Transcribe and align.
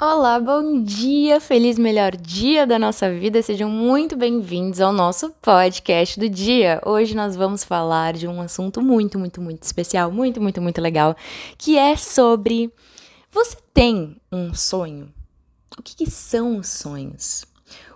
Olá, 0.00 0.38
bom 0.38 0.80
dia, 0.84 1.40
feliz 1.40 1.76
melhor 1.76 2.14
dia 2.14 2.64
da 2.64 2.78
nossa 2.78 3.12
vida. 3.12 3.42
Sejam 3.42 3.68
muito 3.68 4.14
bem-vindos 4.14 4.80
ao 4.80 4.92
nosso 4.92 5.30
podcast 5.42 6.20
do 6.20 6.28
dia. 6.28 6.80
Hoje 6.86 7.16
nós 7.16 7.34
vamos 7.34 7.64
falar 7.64 8.12
de 8.12 8.28
um 8.28 8.40
assunto 8.40 8.80
muito, 8.80 9.18
muito, 9.18 9.40
muito 9.40 9.64
especial, 9.64 10.12
muito, 10.12 10.40
muito, 10.40 10.62
muito 10.62 10.80
legal, 10.80 11.16
que 11.58 11.76
é 11.76 11.96
sobre 11.96 12.72
você 13.28 13.56
tem 13.74 14.16
um 14.30 14.54
sonho? 14.54 15.12
O 15.76 15.82
que, 15.82 15.96
que 15.96 16.08
são 16.08 16.58
os 16.58 16.68
sonhos? 16.68 17.44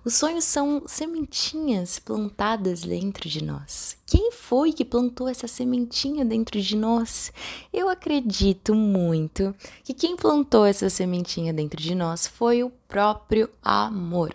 Os 0.05 0.15
sonhos 0.15 0.45
são 0.45 0.83
sementinhas 0.85 2.01
plantadas 2.01 2.83
dentro 2.83 3.29
de 3.29 3.45
nós. 3.45 3.97
Quem 4.05 4.33
foi 4.33 4.73
que 4.73 4.85
plantou 4.85 5.29
essa 5.29 5.47
sementinha 5.47 6.25
dentro 6.25 6.61
de 6.61 6.77
nós? 6.77 7.33
Eu 7.73 7.89
acredito 7.89 8.75
muito 8.75 9.55
que 9.85 9.95
quem 9.95 10.17
plantou 10.17 10.67
essa 10.67 10.91
sementinha 10.91 11.53
dentro 11.53 11.81
de 11.81 11.95
nós 11.95 12.27
foi 12.27 12.65
o 12.65 12.71
próprio 12.89 13.49
amor. 13.63 14.35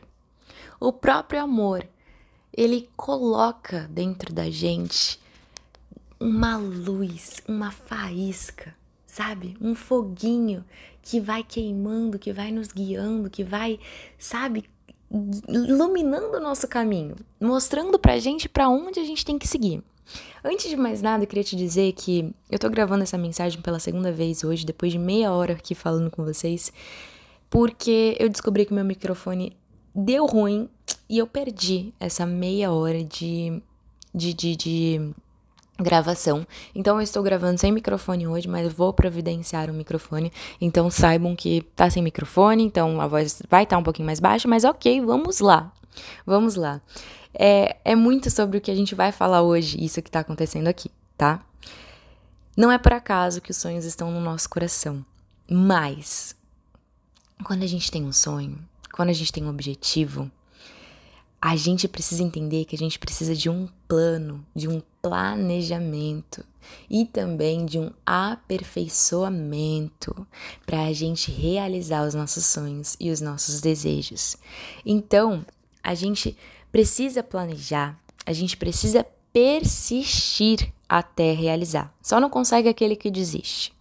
O 0.80 0.94
próprio 0.94 1.41
amor, 1.41 1.86
ele 2.55 2.89
coloca 2.95 3.89
dentro 3.91 4.34
da 4.34 4.49
gente 4.49 5.20
uma 6.17 6.55
luz, 6.55 7.41
uma 7.45 7.72
faísca, 7.72 8.73
sabe? 9.05 9.58
Um 9.59 9.75
foguinho 9.75 10.63
que 11.02 11.20
vai 11.20 11.44
queimando, 11.44 12.17
que 12.17 12.31
vai 12.31 12.52
nos 12.53 12.70
guiando, 12.70 13.30
que 13.30 13.44
vai, 13.44 13.80
sabe, 14.17 14.70
iluminando 15.47 16.38
o 16.38 16.39
nosso 16.39 16.67
caminho, 16.67 17.16
mostrando 17.39 17.97
pra 17.97 18.20
gente 18.20 18.49
para 18.49 18.70
onde 18.70 18.99
a 18.99 19.03
gente 19.03 19.25
tem 19.25 19.38
que 19.38 19.47
seguir. 19.47 19.83
Antes 20.43 20.70
de 20.70 20.77
mais 20.77 21.02
nada, 21.02 21.23
eu 21.23 21.27
queria 21.27 21.43
te 21.43 21.55
dizer 21.55 21.91
que 21.93 22.33
eu 22.49 22.57
tô 22.57 22.70
gravando 22.70 23.03
essa 23.03 23.17
mensagem 23.17 23.61
pela 23.61 23.80
segunda 23.80 24.11
vez 24.11 24.43
hoje, 24.43 24.66
depois 24.66 24.91
de 24.91 24.97
meia 24.97 25.31
hora 25.31 25.53
aqui 25.53 25.75
falando 25.75 26.09
com 26.09 26.23
vocês, 26.23 26.71
porque 27.49 28.16
eu 28.20 28.30
descobri 28.30 28.66
que 28.66 28.73
meu 28.73 28.85
microfone 28.85 29.55
deu 29.93 30.25
ruim 30.25 30.70
e 31.09 31.17
eu 31.17 31.28
perdi 31.28 31.94
essa 32.00 32.25
meia 32.25 32.72
hora 32.72 33.03
de, 33.03 33.61
de, 34.13 34.33
de, 34.33 34.55
de 34.55 35.13
gravação. 35.80 36.45
Então 36.73 36.97
eu 36.97 37.02
estou 37.02 37.22
gravando 37.23 37.59
sem 37.59 37.72
microfone 37.72 38.28
hoje, 38.28 38.47
mas 38.47 38.72
vou 38.73 38.92
providenciar 38.94 39.70
um 39.70 39.73
microfone. 39.73 40.31
Então 40.59 40.89
saibam 40.89 41.36
que 41.36 41.61
tá 41.75 41.89
sem 41.89 42.03
microfone, 42.03 42.64
então 42.64 43.00
a 43.00 43.08
voz 43.08 43.42
vai 43.50 43.64
estar 43.64 43.75
tá 43.75 43.80
um 43.80 43.84
pouquinho 43.84 44.06
mais 44.06 44.19
baixa, 44.19 44.47
mas 44.47 44.64
ok, 44.64 45.02
vamos 45.02 45.39
lá. 45.39 45.72
Vamos 46.25 46.56
lá. 46.56 46.81
É, 47.34 47.78
é 47.84 47.95
muito 47.95 48.31
sobre 48.31 48.58
o 48.58 48.61
que 48.61 48.72
a 48.72 48.75
gente 48.75 48.95
vai 48.95 49.11
falar 49.11 49.42
hoje, 49.42 49.84
isso 49.84 50.02
que 50.02 50.09
tá 50.09 50.19
acontecendo 50.22 50.67
aqui, 50.67 50.89
tá? 51.17 51.44
Não 52.56 52.72
é 52.72 52.78
por 52.80 52.94
acaso 52.94 53.41
que 53.41 53.52
os 53.52 53.58
sonhos 53.58 53.86
estão 53.86 54.09
no 54.12 54.19
nosso 54.19 54.50
coração, 54.50 55.06
mas 55.50 56.36
quando 57.44 57.62
a 57.62 57.67
gente 57.67 57.91
tem 57.91 58.03
um 58.03 58.12
sonho, 58.12 58.58
quando 58.91 59.09
a 59.09 59.14
gente 59.14 59.31
tem 59.31 59.44
um 59.44 59.50
objetivo, 59.50 60.31
a 61.41 61.55
gente 61.55 61.88
precisa 61.88 62.21
entender 62.23 62.66
que 62.66 62.75
a 62.75 62.80
gente 62.80 62.99
precisa 62.99 63.33
de 63.35 63.49
um 63.49 63.67
plano, 63.88 64.45
de 64.55 64.67
um 64.67 64.81
planejamento 65.02 66.45
e 66.89 67.05
também 67.05 67.66
de 67.66 67.79
um 67.79 67.89
aperfeiçoamento 68.05 70.27
para 70.66 70.85
a 70.85 70.94
gente 70.94 71.31
realizar 71.31 72.05
os 72.05 72.13
nossos 72.13 72.45
sonhos 72.45 72.97
e 72.99 73.09
os 73.11 73.21
nossos 73.21 73.61
desejos. 73.61 74.35
Então, 74.85 75.45
a 75.83 75.94
gente 75.94 76.35
precisa 76.71 77.23
planejar, 77.23 77.97
a 78.25 78.33
gente 78.33 78.57
precisa 78.57 79.05
persistir 79.31 80.73
até 80.89 81.33
realizar. 81.33 81.94
Só 82.01 82.19
não 82.19 82.31
consegue 82.31 82.67
aquele 82.67 82.95
que 82.95 83.11
desiste. 83.11 83.72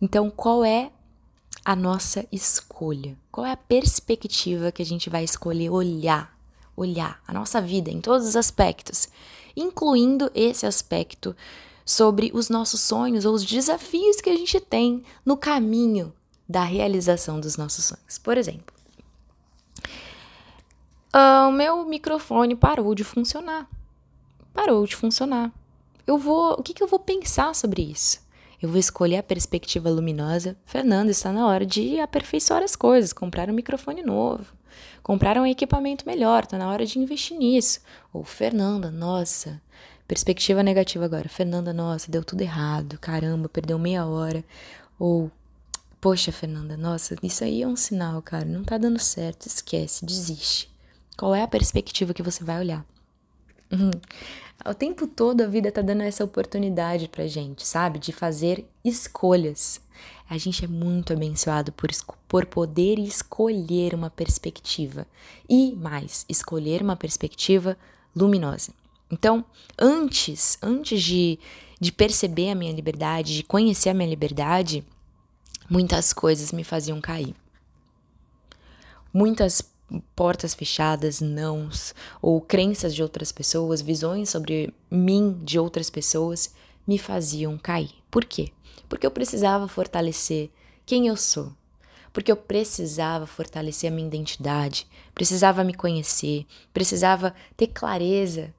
Então, 0.00 0.30
qual 0.30 0.64
é 0.64 0.92
a 1.64 1.74
nossa 1.74 2.24
escolha? 2.30 3.18
Qual 3.32 3.44
é 3.44 3.50
a 3.50 3.56
perspectiva 3.56 4.70
que 4.70 4.82
a 4.82 4.86
gente 4.86 5.10
vai 5.10 5.24
escolher 5.24 5.70
olhar 5.70 6.35
olhar 6.76 7.22
a 7.26 7.32
nossa 7.32 7.60
vida 7.60 7.90
em 7.90 8.00
todos 8.00 8.26
os 8.28 8.36
aspectos, 8.36 9.08
incluindo 9.56 10.30
esse 10.34 10.66
aspecto 10.66 11.34
sobre 11.84 12.30
os 12.34 12.48
nossos 12.48 12.80
sonhos 12.80 13.24
ou 13.24 13.34
os 13.34 13.44
desafios 13.44 14.20
que 14.20 14.28
a 14.28 14.36
gente 14.36 14.60
tem 14.60 15.02
no 15.24 15.36
caminho 15.36 16.12
da 16.48 16.64
realização 16.64 17.40
dos 17.40 17.56
nossos 17.56 17.84
sonhos. 17.84 18.18
Por 18.18 18.36
exemplo, 18.36 18.74
uh, 21.14 21.48
o 21.48 21.52
meu 21.52 21.84
microfone 21.84 22.54
parou 22.54 22.94
de 22.94 23.04
funcionar. 23.04 23.68
Parou 24.52 24.86
de 24.86 24.96
funcionar. 24.96 25.52
Eu 26.06 26.18
vou, 26.18 26.54
o 26.54 26.62
que, 26.62 26.74
que 26.74 26.82
eu 26.82 26.86
vou 26.86 26.98
pensar 26.98 27.54
sobre 27.54 27.82
isso? 27.82 28.24
Eu 28.60 28.68
vou 28.68 28.78
escolher 28.78 29.18
a 29.18 29.22
perspectiva 29.22 29.90
luminosa. 29.90 30.56
Fernanda, 30.64 31.10
está 31.10 31.32
na 31.32 31.46
hora 31.46 31.66
de 31.66 32.00
aperfeiçoar 32.00 32.62
as 32.62 32.74
coisas, 32.74 33.12
comprar 33.12 33.50
um 33.50 33.54
microfone 33.54 34.02
novo, 34.02 34.46
comprar 35.02 35.36
um 35.38 35.46
equipamento 35.46 36.06
melhor, 36.06 36.44
está 36.44 36.58
na 36.58 36.68
hora 36.68 36.84
de 36.84 36.98
investir 36.98 37.36
nisso. 37.36 37.80
Ou 38.12 38.24
Fernanda, 38.24 38.90
nossa, 38.90 39.60
perspectiva 40.06 40.62
negativa 40.62 41.04
agora. 41.04 41.28
Fernanda, 41.28 41.72
nossa, 41.72 42.10
deu 42.10 42.24
tudo 42.24 42.42
errado, 42.42 42.98
caramba, 42.98 43.48
perdeu 43.48 43.78
meia 43.78 44.06
hora. 44.06 44.44
Ou, 44.98 45.30
poxa, 46.00 46.32
Fernanda, 46.32 46.76
nossa, 46.76 47.16
isso 47.22 47.44
aí 47.44 47.62
é 47.62 47.68
um 47.68 47.76
sinal, 47.76 48.22
cara, 48.22 48.44
não 48.44 48.64
tá 48.64 48.78
dando 48.78 48.98
certo, 48.98 49.46
esquece, 49.46 50.04
desiste. 50.04 50.70
Qual 51.16 51.34
é 51.34 51.42
a 51.42 51.48
perspectiva 51.48 52.12
que 52.12 52.22
você 52.22 52.44
vai 52.44 52.58
olhar? 52.58 52.84
Uhum. 53.72 53.90
O 54.64 54.74
tempo 54.74 55.06
todo 55.06 55.42
a 55.42 55.46
vida 55.46 55.70
tá 55.70 55.82
dando 55.82 56.02
essa 56.02 56.24
oportunidade 56.24 57.08
pra 57.08 57.26
gente, 57.26 57.66
sabe? 57.66 57.98
De 57.98 58.12
fazer 58.12 58.66
escolhas. 58.84 59.80
A 60.28 60.38
gente 60.38 60.64
é 60.64 60.68
muito 60.68 61.12
abençoado 61.12 61.72
por, 61.72 61.90
por 62.28 62.46
poder 62.46 62.98
escolher 62.98 63.94
uma 63.94 64.10
perspectiva. 64.10 65.06
E 65.48 65.72
mais, 65.74 66.24
escolher 66.28 66.82
uma 66.82 66.96
perspectiva 66.96 67.76
luminosa. 68.14 68.72
Então, 69.10 69.44
antes, 69.78 70.58
antes 70.60 71.02
de, 71.02 71.38
de 71.80 71.92
perceber 71.92 72.50
a 72.50 72.54
minha 72.54 72.72
liberdade, 72.72 73.36
de 73.36 73.42
conhecer 73.44 73.90
a 73.90 73.94
minha 73.94 74.08
liberdade, 74.08 74.84
muitas 75.70 76.12
coisas 76.12 76.50
me 76.52 76.64
faziam 76.64 77.00
cair. 77.00 77.34
Muitas 79.12 79.62
portas 80.14 80.54
fechadas, 80.54 81.20
nãos, 81.20 81.94
ou 82.20 82.40
crenças 82.40 82.94
de 82.94 83.02
outras 83.02 83.30
pessoas, 83.30 83.80
visões 83.80 84.30
sobre 84.30 84.74
mim 84.90 85.40
de 85.44 85.58
outras 85.58 85.88
pessoas 85.88 86.52
me 86.86 86.98
faziam 86.98 87.56
cair. 87.56 87.90
Por 88.10 88.24
quê? 88.24 88.50
Porque 88.88 89.06
eu 89.06 89.10
precisava 89.10 89.68
fortalecer 89.68 90.50
quem 90.84 91.06
eu 91.06 91.16
sou. 91.16 91.52
Porque 92.16 92.32
eu 92.32 92.36
precisava 92.36 93.26
fortalecer 93.26 93.92
a 93.92 93.94
minha 93.94 94.08
identidade, 94.08 94.86
precisava 95.14 95.62
me 95.62 95.74
conhecer, 95.74 96.46
precisava 96.72 97.34
ter 97.54 97.66
clareza 97.66 98.54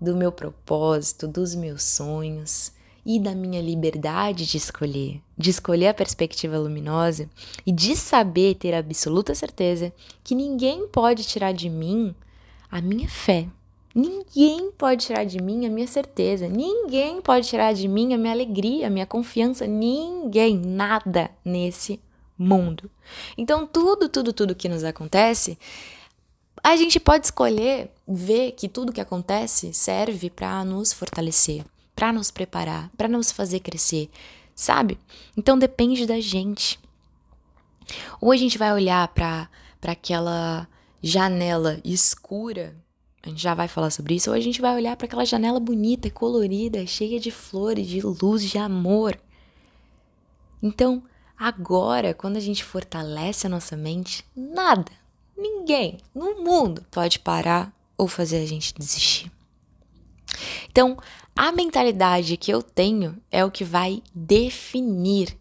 do 0.00 0.16
meu 0.16 0.32
propósito, 0.32 1.28
dos 1.28 1.54
meus 1.54 1.84
sonhos, 1.84 2.72
e 3.06 3.20
da 3.20 3.32
minha 3.32 3.62
liberdade 3.62 4.44
de 4.44 4.56
escolher, 4.56 5.22
de 5.38 5.50
escolher 5.50 5.86
a 5.86 5.94
perspectiva 5.94 6.58
luminosa 6.58 7.30
e 7.64 7.70
de 7.70 7.94
saber 7.94 8.56
ter 8.56 8.74
absoluta 8.74 9.36
certeza 9.36 9.92
que 10.24 10.34
ninguém 10.34 10.88
pode 10.88 11.22
tirar 11.22 11.52
de 11.52 11.70
mim 11.70 12.12
a 12.68 12.80
minha 12.80 13.08
fé. 13.08 13.46
Ninguém 13.94 14.72
pode 14.72 15.06
tirar 15.06 15.22
de 15.22 15.40
mim 15.40 15.64
a 15.64 15.70
minha 15.70 15.86
certeza, 15.86 16.48
ninguém 16.48 17.22
pode 17.22 17.46
tirar 17.46 17.72
de 17.72 17.86
mim 17.86 18.12
a 18.12 18.18
minha 18.18 18.32
alegria, 18.32 18.88
a 18.88 18.90
minha 18.90 19.06
confiança, 19.06 19.64
ninguém, 19.64 20.58
nada 20.58 21.30
nesse 21.44 22.00
mundo. 22.38 22.90
Então, 23.36 23.66
tudo, 23.66 24.08
tudo, 24.08 24.32
tudo 24.32 24.54
que 24.54 24.68
nos 24.68 24.84
acontece, 24.84 25.58
a 26.62 26.76
gente 26.76 26.98
pode 26.98 27.26
escolher 27.26 27.90
ver 28.06 28.52
que 28.52 28.68
tudo 28.68 28.92
que 28.92 29.00
acontece 29.00 29.72
serve 29.72 30.30
para 30.30 30.64
nos 30.64 30.92
fortalecer, 30.92 31.64
para 31.94 32.12
nos 32.12 32.30
preparar, 32.30 32.90
para 32.96 33.08
nos 33.08 33.30
fazer 33.30 33.60
crescer, 33.60 34.10
sabe? 34.54 34.98
Então 35.36 35.58
depende 35.58 36.06
da 36.06 36.20
gente. 36.20 36.78
Ou 38.20 38.32
a 38.32 38.36
gente 38.36 38.58
vai 38.58 38.72
olhar 38.72 39.06
para 39.08 39.48
aquela 39.82 40.66
janela 41.00 41.80
escura, 41.84 42.74
a 43.22 43.28
gente 43.28 43.42
já 43.42 43.54
vai 43.54 43.68
falar 43.68 43.90
sobre 43.90 44.14
isso, 44.14 44.30
ou 44.30 44.36
a 44.36 44.40
gente 44.40 44.60
vai 44.60 44.74
olhar 44.74 44.96
para 44.96 45.06
aquela 45.06 45.24
janela 45.24 45.60
bonita, 45.60 46.10
colorida, 46.10 46.86
cheia 46.86 47.20
de 47.20 47.30
flores, 47.30 47.86
de 47.86 48.00
luz, 48.00 48.42
de 48.42 48.58
amor. 48.58 49.16
Então, 50.62 51.02
agora, 51.38 52.14
quando 52.14 52.36
a 52.36 52.40
gente 52.40 52.64
fortalece 52.64 53.46
a 53.46 53.50
nossa 53.50 53.76
mente, 53.76 54.24
nada, 54.34 54.92
ninguém 55.36 55.98
no 56.14 56.42
mundo 56.42 56.84
pode 56.90 57.18
parar 57.18 57.72
ou 57.96 58.08
fazer 58.08 58.42
a 58.42 58.46
gente 58.46 58.74
desistir. 58.74 59.30
Então, 60.70 60.96
a 61.34 61.52
mentalidade 61.52 62.36
que 62.36 62.52
eu 62.52 62.62
tenho 62.62 63.16
é 63.30 63.44
o 63.44 63.50
que 63.50 63.64
vai 63.64 64.02
definir 64.14 65.36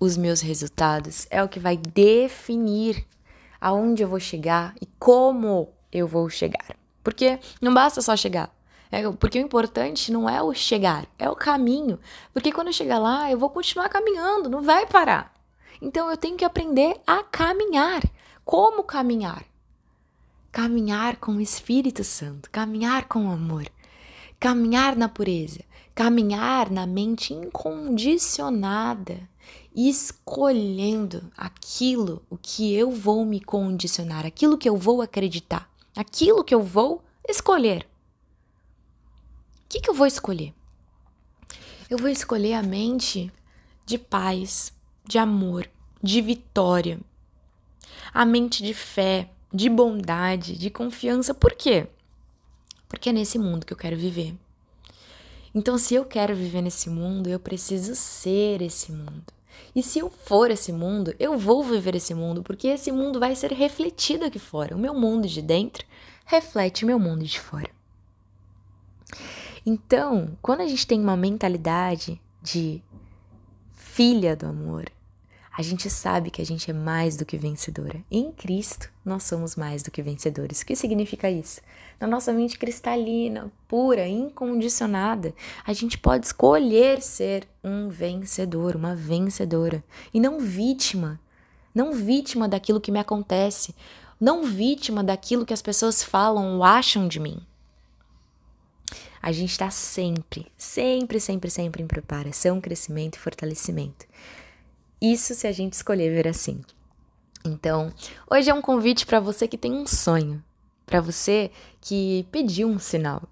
os 0.00 0.16
meus 0.16 0.40
resultados, 0.40 1.26
é 1.30 1.42
o 1.42 1.48
que 1.48 1.58
vai 1.58 1.76
definir 1.76 3.04
aonde 3.60 4.02
eu 4.02 4.08
vou 4.08 4.20
chegar 4.20 4.74
e 4.80 4.86
como 4.98 5.68
eu 5.92 6.06
vou 6.06 6.28
chegar. 6.28 6.76
Porque 7.02 7.38
não 7.60 7.74
basta 7.74 8.00
só 8.00 8.16
chegar. 8.16 8.54
É, 8.90 9.08
porque 9.10 9.38
o 9.38 9.42
importante 9.42 10.10
não 10.10 10.28
é 10.28 10.42
o 10.42 10.54
chegar, 10.54 11.06
é 11.18 11.28
o 11.28 11.36
caminho. 11.36 11.98
Porque 12.32 12.52
quando 12.52 12.68
eu 12.68 12.72
chegar 12.72 12.98
lá, 12.98 13.30
eu 13.30 13.38
vou 13.38 13.50
continuar 13.50 13.88
caminhando, 13.88 14.48
não 14.48 14.62
vai 14.62 14.86
parar. 14.86 15.34
Então 15.80 16.10
eu 16.10 16.16
tenho 16.16 16.36
que 16.36 16.44
aprender 16.44 17.00
a 17.06 17.22
caminhar. 17.22 18.02
Como 18.44 18.82
caminhar? 18.82 19.44
Caminhar 20.50 21.16
com 21.16 21.32
o 21.32 21.40
Espírito 21.40 22.02
Santo, 22.02 22.50
caminhar 22.50 23.06
com 23.06 23.30
amor, 23.30 23.66
caminhar 24.40 24.96
na 24.96 25.08
pureza, 25.08 25.60
caminhar 25.94 26.70
na 26.70 26.86
mente 26.86 27.34
incondicionada, 27.34 29.28
escolhendo 29.76 31.30
aquilo 31.36 32.22
o 32.30 32.38
que 32.38 32.74
eu 32.74 32.90
vou 32.90 33.24
me 33.26 33.40
condicionar, 33.40 34.24
aquilo 34.24 34.56
que 34.56 34.68
eu 34.68 34.76
vou 34.76 35.02
acreditar, 35.02 35.70
aquilo 35.94 36.42
que 36.42 36.54
eu 36.54 36.62
vou 36.62 37.02
escolher. 37.28 37.86
O 39.68 39.70
que, 39.70 39.80
que 39.80 39.90
eu 39.90 39.94
vou 39.94 40.06
escolher? 40.06 40.54
Eu 41.90 41.98
vou 41.98 42.08
escolher 42.08 42.54
a 42.54 42.62
mente 42.62 43.30
de 43.84 43.98
paz, 43.98 44.72
de 45.04 45.18
amor, 45.18 45.68
de 46.02 46.22
vitória, 46.22 46.98
a 48.14 48.24
mente 48.24 48.62
de 48.62 48.72
fé, 48.72 49.28
de 49.52 49.68
bondade, 49.68 50.56
de 50.56 50.70
confiança. 50.70 51.34
Por 51.34 51.52
quê? 51.52 51.86
Porque 52.88 53.10
é 53.10 53.12
nesse 53.12 53.38
mundo 53.38 53.66
que 53.66 53.72
eu 53.74 53.76
quero 53.76 53.94
viver. 53.94 54.34
Então, 55.54 55.76
se 55.76 55.94
eu 55.94 56.06
quero 56.06 56.34
viver 56.34 56.62
nesse 56.62 56.88
mundo, 56.88 57.28
eu 57.28 57.38
preciso 57.38 57.94
ser 57.94 58.62
esse 58.62 58.90
mundo. 58.90 59.34
E 59.76 59.82
se 59.82 59.98
eu 59.98 60.08
for 60.08 60.50
esse 60.50 60.72
mundo, 60.72 61.14
eu 61.18 61.36
vou 61.36 61.62
viver 61.62 61.94
esse 61.94 62.14
mundo, 62.14 62.42
porque 62.42 62.68
esse 62.68 62.90
mundo 62.90 63.20
vai 63.20 63.36
ser 63.36 63.52
refletido 63.52 64.24
aqui 64.24 64.38
fora. 64.38 64.74
O 64.74 64.78
meu 64.78 64.94
mundo 64.94 65.28
de 65.28 65.42
dentro 65.42 65.84
reflete 66.24 66.84
o 66.84 66.86
meu 66.86 66.98
mundo 66.98 67.22
de 67.22 67.38
fora. 67.38 67.68
Então, 69.64 70.36
quando 70.40 70.60
a 70.60 70.66
gente 70.66 70.86
tem 70.86 71.00
uma 71.00 71.16
mentalidade 71.16 72.20
de 72.42 72.82
filha 73.74 74.36
do 74.36 74.46
amor, 74.46 74.90
a 75.58 75.62
gente 75.62 75.90
sabe 75.90 76.30
que 76.30 76.40
a 76.40 76.46
gente 76.46 76.70
é 76.70 76.72
mais 76.72 77.16
do 77.16 77.24
que 77.24 77.36
vencedora. 77.36 78.00
Em 78.08 78.30
Cristo, 78.30 78.88
nós 79.04 79.24
somos 79.24 79.56
mais 79.56 79.82
do 79.82 79.90
que 79.90 80.00
vencedores. 80.00 80.60
O 80.60 80.66
que 80.66 80.76
significa 80.76 81.28
isso? 81.28 81.60
Na 81.98 82.06
nossa 82.06 82.32
mente 82.32 82.56
cristalina, 82.56 83.50
pura, 83.66 84.06
incondicionada, 84.06 85.34
a 85.66 85.72
gente 85.72 85.98
pode 85.98 86.26
escolher 86.26 87.02
ser 87.02 87.48
um 87.64 87.88
vencedor, 87.88 88.76
uma 88.76 88.94
vencedora, 88.94 89.82
e 90.14 90.20
não 90.20 90.38
vítima. 90.38 91.18
Não 91.74 91.92
vítima 91.92 92.48
daquilo 92.48 92.80
que 92.80 92.92
me 92.92 93.00
acontece, 93.00 93.74
não 94.20 94.44
vítima 94.44 95.02
daquilo 95.02 95.44
que 95.44 95.54
as 95.54 95.62
pessoas 95.62 96.04
falam 96.04 96.56
ou 96.56 96.62
acham 96.62 97.08
de 97.08 97.18
mim. 97.18 97.44
A 99.20 99.32
gente 99.32 99.50
está 99.50 99.70
sempre, 99.70 100.46
sempre, 100.56 101.20
sempre, 101.20 101.50
sempre 101.50 101.82
em 101.82 101.86
preparação, 101.86 102.60
crescimento 102.60 103.16
e 103.16 103.20
fortalecimento. 103.20 104.06
Isso 105.00 105.34
se 105.34 105.46
a 105.46 105.52
gente 105.52 105.74
escolher 105.74 106.10
ver 106.10 106.28
assim. 106.28 106.60
Então, 107.44 107.92
hoje 108.30 108.50
é 108.50 108.54
um 108.54 108.62
convite 108.62 109.06
para 109.06 109.20
você 109.20 109.46
que 109.46 109.58
tem 109.58 109.72
um 109.72 109.86
sonho, 109.86 110.42
para 110.84 111.00
você 111.00 111.50
que 111.80 112.26
pediu 112.30 112.68
um 112.68 112.78
sinal. 112.78 113.22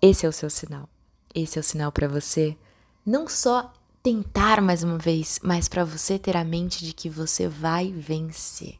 Esse 0.00 0.26
é 0.26 0.28
o 0.28 0.32
seu 0.32 0.50
sinal. 0.50 0.88
Esse 1.34 1.58
é 1.58 1.60
o 1.60 1.64
sinal 1.64 1.92
para 1.92 2.08
você 2.08 2.56
não 3.04 3.28
só 3.28 3.72
tentar 4.02 4.60
mais 4.60 4.82
uma 4.82 4.98
vez, 4.98 5.38
mas 5.42 5.68
para 5.68 5.84
você 5.84 6.18
ter 6.18 6.36
a 6.36 6.44
mente 6.44 6.84
de 6.84 6.92
que 6.92 7.08
você 7.08 7.48
vai 7.48 7.92
vencer, 7.92 8.78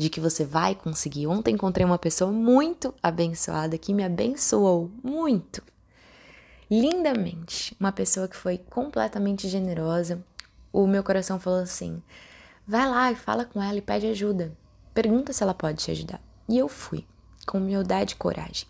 de 0.00 0.08
que 0.08 0.18
você 0.18 0.46
vai 0.46 0.74
conseguir. 0.74 1.26
Ontem 1.26 1.54
encontrei 1.54 1.84
uma 1.84 1.98
pessoa 1.98 2.32
muito 2.32 2.94
abençoada 3.02 3.76
que 3.76 3.92
me 3.92 4.02
abençoou 4.02 4.90
muito, 5.04 5.62
lindamente. 6.70 7.76
Uma 7.78 7.92
pessoa 7.92 8.26
que 8.26 8.34
foi 8.34 8.56
completamente 8.56 9.46
generosa, 9.46 10.24
o 10.72 10.86
meu 10.86 11.04
coração 11.04 11.38
falou 11.38 11.60
assim: 11.60 12.02
vai 12.66 12.88
lá 12.88 13.12
e 13.12 13.14
fala 13.14 13.44
com 13.44 13.62
ela 13.62 13.76
e 13.76 13.82
pede 13.82 14.06
ajuda. 14.06 14.56
Pergunta 14.94 15.34
se 15.34 15.42
ela 15.42 15.52
pode 15.52 15.84
te 15.84 15.90
ajudar. 15.90 16.20
E 16.48 16.56
eu 16.56 16.66
fui, 16.66 17.06
com 17.46 17.58
humildade 17.58 18.14
e 18.14 18.16
coragem. 18.16 18.66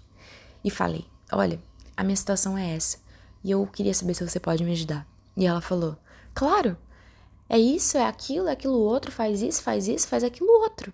E 0.64 0.70
falei: 0.70 1.06
olha, 1.30 1.62
a 1.96 2.02
minha 2.02 2.16
situação 2.16 2.58
é 2.58 2.74
essa. 2.74 2.98
E 3.44 3.52
eu 3.52 3.64
queria 3.68 3.94
saber 3.94 4.14
se 4.14 4.28
você 4.28 4.40
pode 4.40 4.64
me 4.64 4.72
ajudar. 4.72 5.06
E 5.36 5.46
ela 5.46 5.60
falou: 5.60 5.96
claro, 6.34 6.76
é 7.48 7.56
isso, 7.56 7.96
é 7.96 8.04
aquilo, 8.04 8.48
é 8.48 8.52
aquilo 8.52 8.80
outro, 8.80 9.12
faz 9.12 9.40
isso, 9.42 9.62
faz 9.62 9.86
isso, 9.86 10.08
faz 10.08 10.24
aquilo 10.24 10.50
outro. 10.62 10.92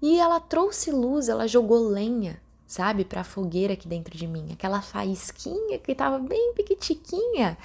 E 0.00 0.18
ela 0.18 0.40
trouxe 0.40 0.90
luz, 0.90 1.28
ela 1.28 1.46
jogou 1.46 1.88
lenha, 1.88 2.40
sabe, 2.66 3.04
pra 3.04 3.24
fogueira 3.24 3.72
aqui 3.72 3.88
dentro 3.88 4.16
de 4.16 4.26
mim. 4.26 4.48
Aquela 4.52 4.82
faísquinha 4.82 5.78
que 5.78 5.94
tava 5.94 6.18
bem 6.18 6.52
piquitiquinha 6.54 7.56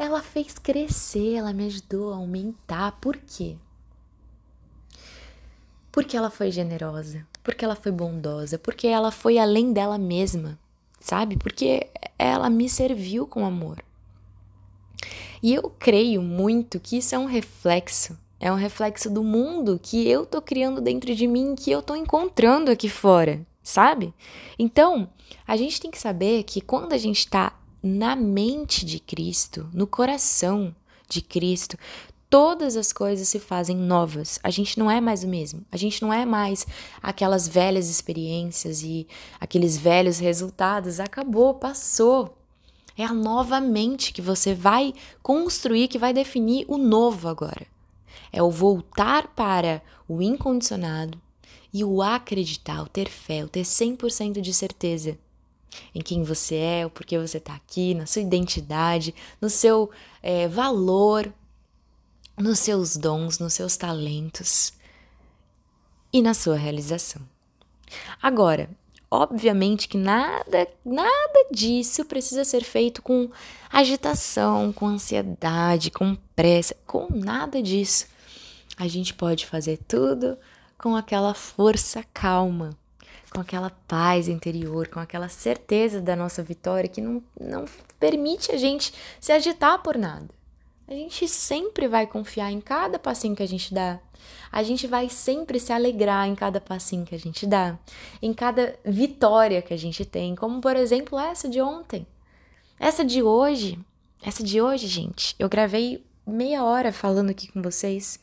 ela 0.00 0.22
fez 0.22 0.58
crescer, 0.58 1.34
ela 1.34 1.52
me 1.52 1.66
ajudou 1.66 2.14
a 2.14 2.16
aumentar. 2.16 2.92
Por 3.02 3.18
quê? 3.18 3.58
Porque 5.92 6.16
ela 6.16 6.30
foi 6.30 6.50
generosa, 6.50 7.26
porque 7.42 7.62
ela 7.62 7.76
foi 7.76 7.92
bondosa, 7.92 8.58
porque 8.58 8.86
ela 8.86 9.10
foi 9.10 9.36
além 9.36 9.74
dela 9.74 9.98
mesma, 9.98 10.58
sabe? 10.98 11.36
Porque 11.36 11.90
ela 12.18 12.48
me 12.48 12.66
serviu 12.66 13.26
com 13.26 13.44
amor. 13.44 13.84
E 15.42 15.54
eu 15.54 15.68
creio 15.78 16.22
muito 16.22 16.80
que 16.80 16.96
isso 16.96 17.14
é 17.14 17.18
um 17.18 17.26
reflexo, 17.26 18.18
é 18.40 18.50
um 18.50 18.56
reflexo 18.56 19.10
do 19.10 19.22
mundo 19.22 19.78
que 19.80 20.08
eu 20.08 20.24
tô 20.24 20.40
criando 20.40 20.80
dentro 20.80 21.14
de 21.14 21.26
mim, 21.26 21.54
que 21.54 21.70
eu 21.70 21.82
tô 21.82 21.94
encontrando 21.94 22.70
aqui 22.70 22.88
fora, 22.88 23.46
sabe? 23.62 24.14
Então, 24.58 25.10
a 25.46 25.58
gente 25.58 25.78
tem 25.78 25.90
que 25.90 25.98
saber 25.98 26.44
que 26.44 26.62
quando 26.62 26.94
a 26.94 26.98
gente 26.98 27.28
tá 27.28 27.52
na 27.82 28.16
mente 28.16 28.84
de 28.86 28.98
Cristo, 28.98 29.68
no 29.74 29.86
coração 29.86 30.74
de 31.06 31.20
Cristo, 31.20 31.76
todas 32.30 32.76
as 32.76 32.92
coisas 32.92 33.28
se 33.28 33.38
fazem 33.38 33.76
novas. 33.76 34.38
A 34.42 34.48
gente 34.48 34.78
não 34.78 34.90
é 34.90 35.00
mais 35.00 35.22
o 35.22 35.28
mesmo. 35.28 35.64
A 35.70 35.76
gente 35.76 36.00
não 36.00 36.12
é 36.12 36.24
mais 36.24 36.66
aquelas 37.02 37.46
velhas 37.46 37.90
experiências 37.90 38.82
e 38.82 39.06
aqueles 39.38 39.76
velhos 39.76 40.18
resultados. 40.18 40.98
Acabou, 40.98 41.54
passou. 41.54 42.38
É 42.96 43.04
a 43.04 43.12
nova 43.12 43.60
mente 43.60 44.12
que 44.12 44.22
você 44.22 44.54
vai 44.54 44.94
construir, 45.22 45.88
que 45.88 45.98
vai 45.98 46.12
definir 46.12 46.64
o 46.68 46.78
novo 46.78 47.28
agora. 47.28 47.66
É 48.32 48.42
o 48.42 48.50
voltar 48.50 49.28
para 49.28 49.82
o 50.08 50.20
incondicionado 50.22 51.20
e 51.72 51.84
o 51.84 52.02
acreditar, 52.02 52.82
o 52.82 52.88
ter 52.88 53.08
fé, 53.08 53.44
o 53.44 53.48
ter 53.48 53.62
100% 53.62 54.40
de 54.40 54.52
certeza 54.52 55.18
em 55.94 56.00
quem 56.00 56.22
você 56.22 56.56
é, 56.56 56.86
o 56.86 56.90
porquê 56.90 57.18
você 57.18 57.38
está 57.38 57.54
aqui, 57.54 57.94
na 57.94 58.06
sua 58.06 58.22
identidade, 58.22 59.14
no 59.40 59.48
seu 59.48 59.90
é, 60.22 60.48
valor, 60.48 61.32
nos 62.36 62.58
seus 62.58 62.96
dons, 62.96 63.38
nos 63.38 63.54
seus 63.54 63.76
talentos 63.76 64.72
e 66.12 66.20
na 66.22 66.34
sua 66.34 66.56
realização. 66.56 67.22
Agora, 68.20 68.70
obviamente 69.10 69.88
que 69.88 69.98
nada, 69.98 70.68
nada 70.84 71.46
disso 71.50 72.04
precisa 72.04 72.44
ser 72.44 72.62
feito 72.62 73.02
com 73.02 73.28
agitação, 73.70 74.72
com 74.72 74.86
ansiedade, 74.86 75.90
com 75.90 76.16
pressa, 76.36 76.76
com 76.86 77.08
nada 77.10 77.60
disso. 77.60 78.06
A 78.76 78.86
gente 78.86 79.12
pode 79.12 79.46
fazer 79.46 79.78
tudo 79.88 80.38
com 80.78 80.96
aquela 80.96 81.34
força 81.34 82.04
calma, 82.14 82.70
com 83.32 83.40
aquela 83.40 83.70
paz 83.86 84.28
interior, 84.28 84.88
com 84.88 85.00
aquela 85.00 85.28
certeza 85.28 86.00
da 86.00 86.16
nossa 86.16 86.42
vitória 86.42 86.88
que 86.88 87.00
não, 87.00 87.22
não 87.38 87.64
permite 87.98 88.52
a 88.52 88.56
gente 88.56 88.94
se 89.20 89.32
agitar 89.32 89.82
por 89.82 89.98
nada. 89.98 90.39
A 90.90 90.92
gente 90.92 91.28
sempre 91.28 91.86
vai 91.86 92.04
confiar 92.04 92.50
em 92.50 92.60
cada 92.60 92.98
passinho 92.98 93.36
que 93.36 93.42
a 93.44 93.48
gente 93.48 93.72
dá. 93.72 94.00
A 94.50 94.62
gente 94.64 94.88
vai 94.88 95.08
sempre 95.08 95.60
se 95.60 95.72
alegrar 95.72 96.26
em 96.26 96.34
cada 96.34 96.60
passinho 96.60 97.06
que 97.06 97.14
a 97.14 97.18
gente 97.18 97.46
dá, 97.46 97.78
em 98.20 98.34
cada 98.34 98.76
vitória 98.84 99.62
que 99.62 99.72
a 99.72 99.76
gente 99.76 100.04
tem, 100.04 100.34
como 100.34 100.60
por 100.60 100.74
exemplo 100.74 101.16
essa 101.16 101.48
de 101.48 101.60
ontem. 101.60 102.04
Essa 102.78 103.04
de 103.04 103.22
hoje, 103.22 103.78
essa 104.20 104.42
de 104.42 104.60
hoje, 104.60 104.88
gente, 104.88 105.36
eu 105.38 105.48
gravei 105.48 106.04
meia 106.26 106.64
hora 106.64 106.92
falando 106.92 107.30
aqui 107.30 107.50
com 107.52 107.62
vocês 107.62 108.18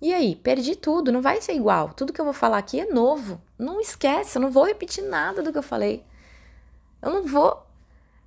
e 0.00 0.12
aí, 0.12 0.36
perdi 0.36 0.76
tudo, 0.76 1.12
não 1.12 1.22
vai 1.22 1.40
ser 1.40 1.54
igual. 1.54 1.92
Tudo 1.94 2.12
que 2.12 2.20
eu 2.20 2.24
vou 2.24 2.34
falar 2.34 2.58
aqui 2.58 2.80
é 2.80 2.86
novo. 2.86 3.40
Não 3.58 3.80
esquece, 3.80 4.36
eu 4.36 4.42
não 4.42 4.50
vou 4.50 4.64
repetir 4.64 5.04
nada 5.04 5.42
do 5.42 5.52
que 5.52 5.58
eu 5.58 5.62
falei. 5.62 6.04
Eu 7.00 7.10
não 7.10 7.26
vou. 7.26 7.62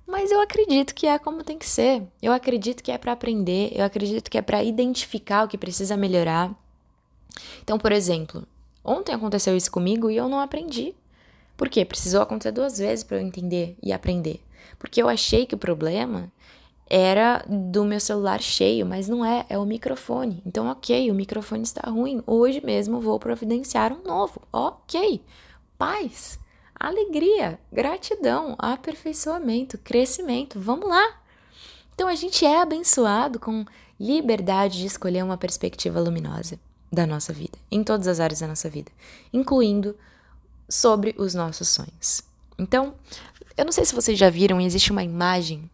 Mas 0.08 0.30
eu 0.30 0.40
acredito 0.40 0.94
que 0.94 1.06
é 1.06 1.18
como 1.18 1.44
tem 1.44 1.58
que 1.58 1.68
ser. 1.68 2.02
Eu 2.22 2.32
acredito 2.32 2.82
que 2.82 2.90
é 2.90 2.96
para 2.96 3.12
aprender, 3.12 3.70
eu 3.74 3.84
acredito 3.84 4.30
que 4.30 4.38
é 4.38 4.42
para 4.42 4.64
identificar 4.64 5.44
o 5.44 5.48
que 5.48 5.58
precisa 5.58 5.98
melhorar. 5.98 6.50
Então, 7.62 7.78
por 7.78 7.92
exemplo, 7.92 8.42
ontem 8.82 9.12
aconteceu 9.14 9.54
isso 9.54 9.70
comigo 9.70 10.10
e 10.10 10.16
eu 10.16 10.26
não 10.26 10.40
aprendi. 10.40 10.94
Por 11.58 11.68
quê? 11.68 11.84
Precisou 11.84 12.22
acontecer 12.22 12.52
duas 12.52 12.78
vezes 12.78 13.04
para 13.04 13.18
eu 13.18 13.20
entender 13.20 13.76
e 13.82 13.92
aprender. 13.92 14.40
Porque 14.78 15.02
eu 15.02 15.10
achei 15.10 15.44
que 15.44 15.54
o 15.54 15.58
problema 15.58 16.32
era 16.88 17.44
do 17.46 17.84
meu 17.84 18.00
celular 18.00 18.40
cheio, 18.40 18.86
mas 18.86 19.08
não 19.08 19.22
é, 19.22 19.44
é 19.50 19.58
o 19.58 19.66
microfone. 19.66 20.42
Então, 20.46 20.70
ok, 20.70 21.10
o 21.10 21.14
microfone 21.14 21.64
está 21.64 21.90
ruim. 21.90 22.22
Hoje 22.26 22.64
mesmo 22.64 22.98
vou 22.98 23.18
providenciar 23.18 23.92
um 23.92 24.02
novo. 24.02 24.40
Ok. 24.50 25.20
Paz, 25.76 26.38
alegria, 26.78 27.58
gratidão, 27.72 28.54
aperfeiçoamento, 28.58 29.78
crescimento. 29.78 30.60
Vamos 30.60 30.88
lá. 30.88 31.20
Então, 31.94 32.08
a 32.08 32.14
gente 32.14 32.44
é 32.44 32.60
abençoado 32.60 33.40
com 33.40 33.64
liberdade 33.98 34.78
de 34.78 34.86
escolher 34.86 35.24
uma 35.24 35.36
perspectiva 35.36 36.00
luminosa 36.00 36.58
da 36.90 37.06
nossa 37.06 37.32
vida, 37.32 37.58
em 37.70 37.82
todas 37.82 38.06
as 38.06 38.20
áreas 38.20 38.40
da 38.40 38.46
nossa 38.46 38.70
vida, 38.70 38.90
incluindo 39.32 39.96
sobre 40.68 41.14
os 41.18 41.34
nossos 41.34 41.68
sonhos. 41.68 42.22
Então, 42.58 42.94
eu 43.56 43.64
não 43.64 43.72
sei 43.72 43.84
se 43.84 43.94
vocês 43.94 44.18
já 44.18 44.30
viram, 44.30 44.60
existe 44.60 44.92
uma 44.92 45.02
imagem 45.02 45.68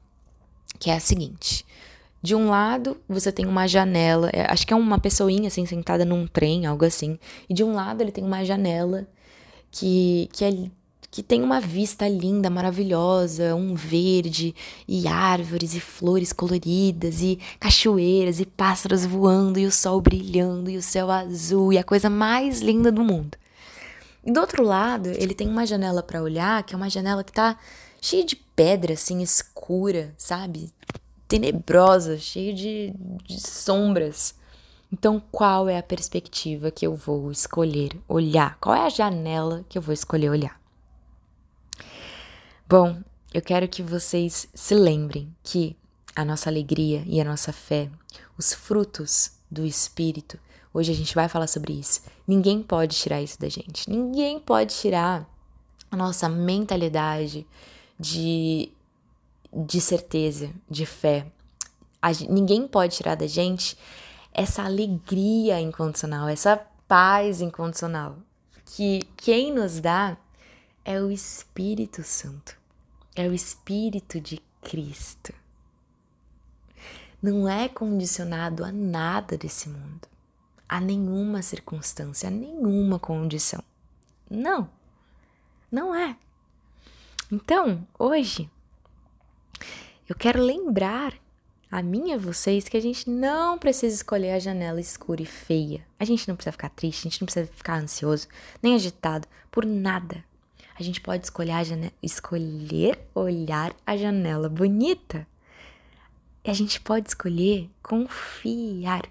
que 0.78 0.90
é 0.90 0.94
a 0.94 1.00
seguinte. 1.00 1.64
De 2.22 2.34
um 2.34 2.48
lado, 2.48 2.96
você 3.06 3.30
tem 3.30 3.44
uma 3.44 3.66
janela, 3.66 4.30
é, 4.32 4.50
acho 4.50 4.66
que 4.66 4.72
é 4.72 4.76
uma 4.76 4.98
pessoinha 4.98 5.48
assim 5.48 5.66
sentada 5.66 6.04
num 6.04 6.26
trem, 6.26 6.64
algo 6.64 6.84
assim. 6.84 7.18
E 7.48 7.52
de 7.52 7.62
um 7.62 7.74
lado 7.74 8.00
ele 8.00 8.10
tem 8.10 8.24
uma 8.24 8.42
janela 8.44 9.06
que, 9.70 10.28
que, 10.32 10.44
é, 10.44 10.50
que 11.14 11.22
tem 11.22 11.44
uma 11.44 11.60
vista 11.60 12.08
linda, 12.08 12.50
maravilhosa, 12.50 13.54
um 13.54 13.76
verde, 13.76 14.52
e 14.88 15.06
árvores, 15.06 15.72
e 15.72 15.78
flores 15.78 16.32
coloridas, 16.32 17.22
e 17.22 17.38
cachoeiras, 17.60 18.40
e 18.40 18.44
pássaros 18.44 19.04
voando, 19.04 19.60
e 19.60 19.64
o 19.64 19.70
sol 19.70 20.00
brilhando, 20.00 20.68
e 20.68 20.76
o 20.76 20.82
céu 20.82 21.12
azul, 21.12 21.72
e 21.72 21.78
a 21.78 21.84
coisa 21.84 22.10
mais 22.10 22.60
linda 22.60 22.90
do 22.90 23.04
mundo. 23.04 23.38
E 24.26 24.32
do 24.32 24.40
outro 24.40 24.64
lado, 24.64 25.08
ele 25.10 25.36
tem 25.36 25.48
uma 25.48 25.64
janela 25.64 26.02
para 26.02 26.20
olhar, 26.20 26.64
que 26.64 26.74
é 26.74 26.76
uma 26.76 26.90
janela 26.90 27.22
que 27.22 27.32
tá 27.32 27.56
cheia 28.02 28.24
de 28.24 28.34
pedra, 28.34 28.94
assim, 28.94 29.22
escura, 29.22 30.12
sabe? 30.18 30.72
Tenebrosa, 31.28 32.18
cheia 32.18 32.52
de, 32.52 32.92
de 33.24 33.40
sombras. 33.40 34.34
Então, 34.92 35.22
qual 35.30 35.68
é 35.68 35.78
a 35.78 35.82
perspectiva 35.82 36.72
que 36.72 36.84
eu 36.84 36.96
vou 36.96 37.30
escolher 37.30 37.92
olhar? 38.08 38.58
Qual 38.60 38.74
é 38.74 38.84
a 38.84 38.88
janela 38.88 39.64
que 39.68 39.78
eu 39.78 39.82
vou 39.82 39.94
escolher 39.94 40.28
olhar? 40.28 40.63
Bom, 42.76 42.96
eu 43.32 43.40
quero 43.40 43.68
que 43.68 43.84
vocês 43.84 44.48
se 44.52 44.74
lembrem 44.74 45.32
que 45.44 45.76
a 46.16 46.24
nossa 46.24 46.50
alegria 46.50 47.04
e 47.06 47.20
a 47.20 47.24
nossa 47.24 47.52
fé, 47.52 47.88
os 48.36 48.52
frutos 48.52 49.30
do 49.48 49.64
Espírito, 49.64 50.40
Hoje 50.72 50.90
a 50.90 50.94
gente 50.96 51.14
vai 51.14 51.28
falar 51.28 51.46
sobre 51.46 51.72
isso. 51.72 52.02
Ninguém 52.26 52.60
pode 52.60 52.96
tirar 52.96 53.22
isso 53.22 53.38
da 53.38 53.48
gente. 53.48 53.88
Ninguém 53.88 54.40
pode 54.40 54.74
tirar 54.74 55.24
a 55.88 55.96
nossa 55.96 56.28
mentalidade 56.28 57.46
de, 57.96 58.72
de 59.52 59.80
certeza, 59.80 60.50
de 60.68 60.84
fé. 60.84 61.28
A, 62.02 62.10
ninguém 62.28 62.66
pode 62.66 62.96
tirar 62.96 63.14
da 63.14 63.28
gente 63.28 63.78
essa 64.32 64.64
alegria 64.64 65.60
incondicional, 65.60 66.28
essa 66.28 66.60
paz 66.88 67.40
incondicional. 67.40 68.16
Que 68.66 69.02
quem 69.16 69.54
nos 69.54 69.78
dá 69.78 70.16
é 70.84 71.00
o 71.00 71.08
Espírito 71.08 72.02
Santo. 72.02 72.63
É 73.14 73.28
o 73.28 73.32
Espírito 73.32 74.20
de 74.20 74.40
Cristo. 74.62 75.32
Não 77.22 77.48
é 77.48 77.68
condicionado 77.68 78.64
a 78.64 78.72
nada 78.72 79.36
desse 79.38 79.68
mundo 79.68 80.08
a 80.68 80.80
nenhuma 80.80 81.42
circunstância, 81.42 82.28
a 82.28 82.32
nenhuma 82.32 82.98
condição. 82.98 83.62
Não, 84.28 84.68
não 85.70 85.94
é. 85.94 86.16
Então, 87.30 87.86
hoje, 87.98 88.50
eu 90.08 90.16
quero 90.16 90.42
lembrar 90.42 91.14
a 91.70 91.82
mim 91.82 92.10
e 92.10 92.12
a 92.12 92.18
vocês 92.18 92.68
que 92.68 92.76
a 92.76 92.80
gente 92.80 93.08
não 93.08 93.58
precisa 93.58 93.94
escolher 93.94 94.32
a 94.32 94.38
janela 94.38 94.80
escura 94.80 95.22
e 95.22 95.26
feia. 95.26 95.86
A 95.98 96.04
gente 96.04 96.26
não 96.28 96.36
precisa 96.36 96.52
ficar 96.52 96.70
triste, 96.70 97.06
a 97.06 97.10
gente 97.10 97.20
não 97.20 97.26
precisa 97.26 97.46
ficar 97.46 97.80
ansioso, 97.80 98.28
nem 98.62 98.74
agitado 98.74 99.28
por 99.50 99.64
nada. 99.64 100.24
A 100.78 100.82
gente 100.82 101.00
pode 101.00 101.24
escolher, 101.24 101.92
escolher 102.02 102.98
olhar 103.14 103.74
a 103.86 103.96
janela 103.96 104.48
bonita. 104.48 105.26
E 106.44 106.50
a 106.50 106.52
gente 106.52 106.80
pode 106.80 107.08
escolher 107.08 107.70
confiar. 107.82 109.08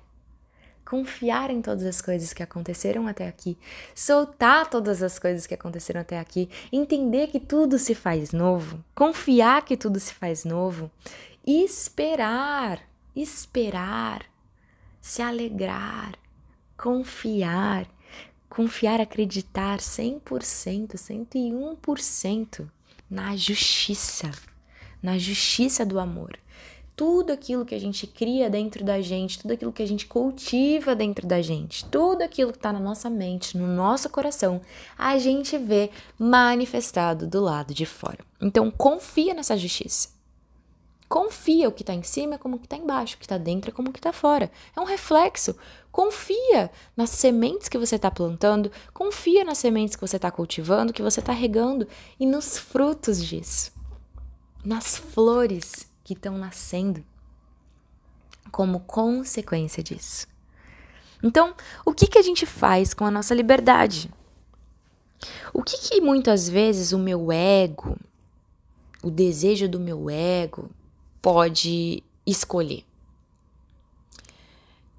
Confiar 0.86 1.50
em 1.50 1.62
todas 1.62 1.86
as 1.86 2.01
coisas 2.01 2.34
que 2.34 2.43
aconteceram 2.43 3.08
até 3.08 3.27
aqui, 3.27 3.58
soltar 3.96 4.70
todas 4.70 5.01
as 5.01 5.17
coisas 5.17 5.48
que 5.48 5.53
aconteceram 5.53 6.01
até 6.01 6.20
aqui, 6.20 6.50
entender 6.72 7.27
que 7.27 7.39
tudo 7.39 7.79
se 7.79 7.96
faz 7.96 8.32
novo, 8.32 8.84
confiar 8.93 9.63
que 9.63 9.77
tudo 9.77 10.00
se 10.00 10.13
faz 10.13 10.43
novo, 10.43 10.91
esperar, 11.48 12.82
esperar, 13.15 14.25
se 15.01 15.22
alegrar, 15.22 16.13
confiar, 16.77 17.88
confiar, 18.53 19.01
acreditar 19.01 19.79
100%, 19.79 20.93
101% 20.93 22.69
na 23.10 23.36
justiça, 23.36 24.29
na 25.01 25.17
justiça 25.17 25.83
do 25.83 26.00
amor 26.00 26.38
tudo 26.95 27.33
aquilo 27.33 27.65
que 27.65 27.74
a 27.74 27.79
gente 27.79 28.05
cria 28.05 28.50
dentro 28.50 28.83
da 28.83 29.01
gente, 29.01 29.39
tudo 29.39 29.53
aquilo 29.53 29.74
que 29.74 29.81
a 29.81 29.88
gente 29.88 30.05
cultiva 30.05 30.95
dentro 30.95 31.27
da 31.27 31.41
gente, 31.41 31.86
tudo 31.86 32.22
aquilo 32.22 32.51
que 32.51 32.57
está 32.60 32.72
na 32.72 32.79
nossa 32.79 33.10
mente, 33.10 33.57
no 33.57 33.65
nosso 33.65 34.10
coração, 34.10 34.62
a 34.95 35.17
gente 35.17 35.57
vê 35.57 35.89
manifestado 36.19 37.25
do 37.25 37.41
lado 37.41 37.74
de 37.74 37.86
fora. 37.86 38.19
Então, 38.39 38.69
confia 38.69 39.33
nessa 39.33 39.57
justiça. 39.57 40.12
Confia 41.07 41.67
o 41.67 41.72
que 41.72 41.83
está 41.83 41.93
em 41.93 42.03
cima 42.03 42.36
é 42.36 42.38
como 42.38 42.55
o 42.55 42.60
que 42.60 42.65
está 42.65 42.75
embaixo, 42.75 43.15
o 43.15 43.17
que 43.17 43.25
está 43.25 43.38
dentro 43.38 43.69
é 43.69 43.74
como 43.74 43.89
o 43.89 43.93
que 43.93 44.00
está 44.00 44.12
fora. 44.12 44.51
É 44.75 44.79
um 44.79 44.86
reflexo. 44.86 45.55
Confia 45.91 46.72
nas 46.98 47.12
sementes 47.12 47.69
que 47.69 47.77
você 47.77 47.98
está 47.98 48.10
plantando, 48.10 48.72
confia 48.93 49.43
nas 49.43 49.60
sementes 49.60 49.95
que 49.95 50.01
você 50.01 50.15
está 50.15 50.31
cultivando, 50.31 50.93
que 50.93 51.03
você 51.03 51.19
está 51.19 51.31
regando 51.31 51.88
e 52.19 52.25
nos 52.25 52.57
frutos 52.57 53.24
disso, 53.24 53.72
nas 54.65 54.98
flores 54.98 55.88
que 56.03 56.13
estão 56.13 56.38
nascendo 56.38 57.03
como 58.51 58.79
consequência 58.81 59.83
disso. 59.83 60.27
Então, 61.22 61.55
o 61.86 61.93
que, 61.93 62.07
que 62.07 62.17
a 62.17 62.22
gente 62.22 62.45
faz 62.45 62.93
com 62.93 63.05
a 63.05 63.12
nossa 63.12 63.33
liberdade? 63.33 64.12
O 65.53 65.63
que, 65.63 65.77
que 65.77 66.01
muitas 66.01 66.50
vezes 66.50 66.91
o 66.91 67.00
meu 67.00 67.31
ego, 67.31 67.98
o 69.01 69.10
desejo 69.10 69.69
do 69.69 69.79
meu 69.79 70.10
ego, 70.10 70.69
pode 71.24 72.03
escolher? 72.27 72.84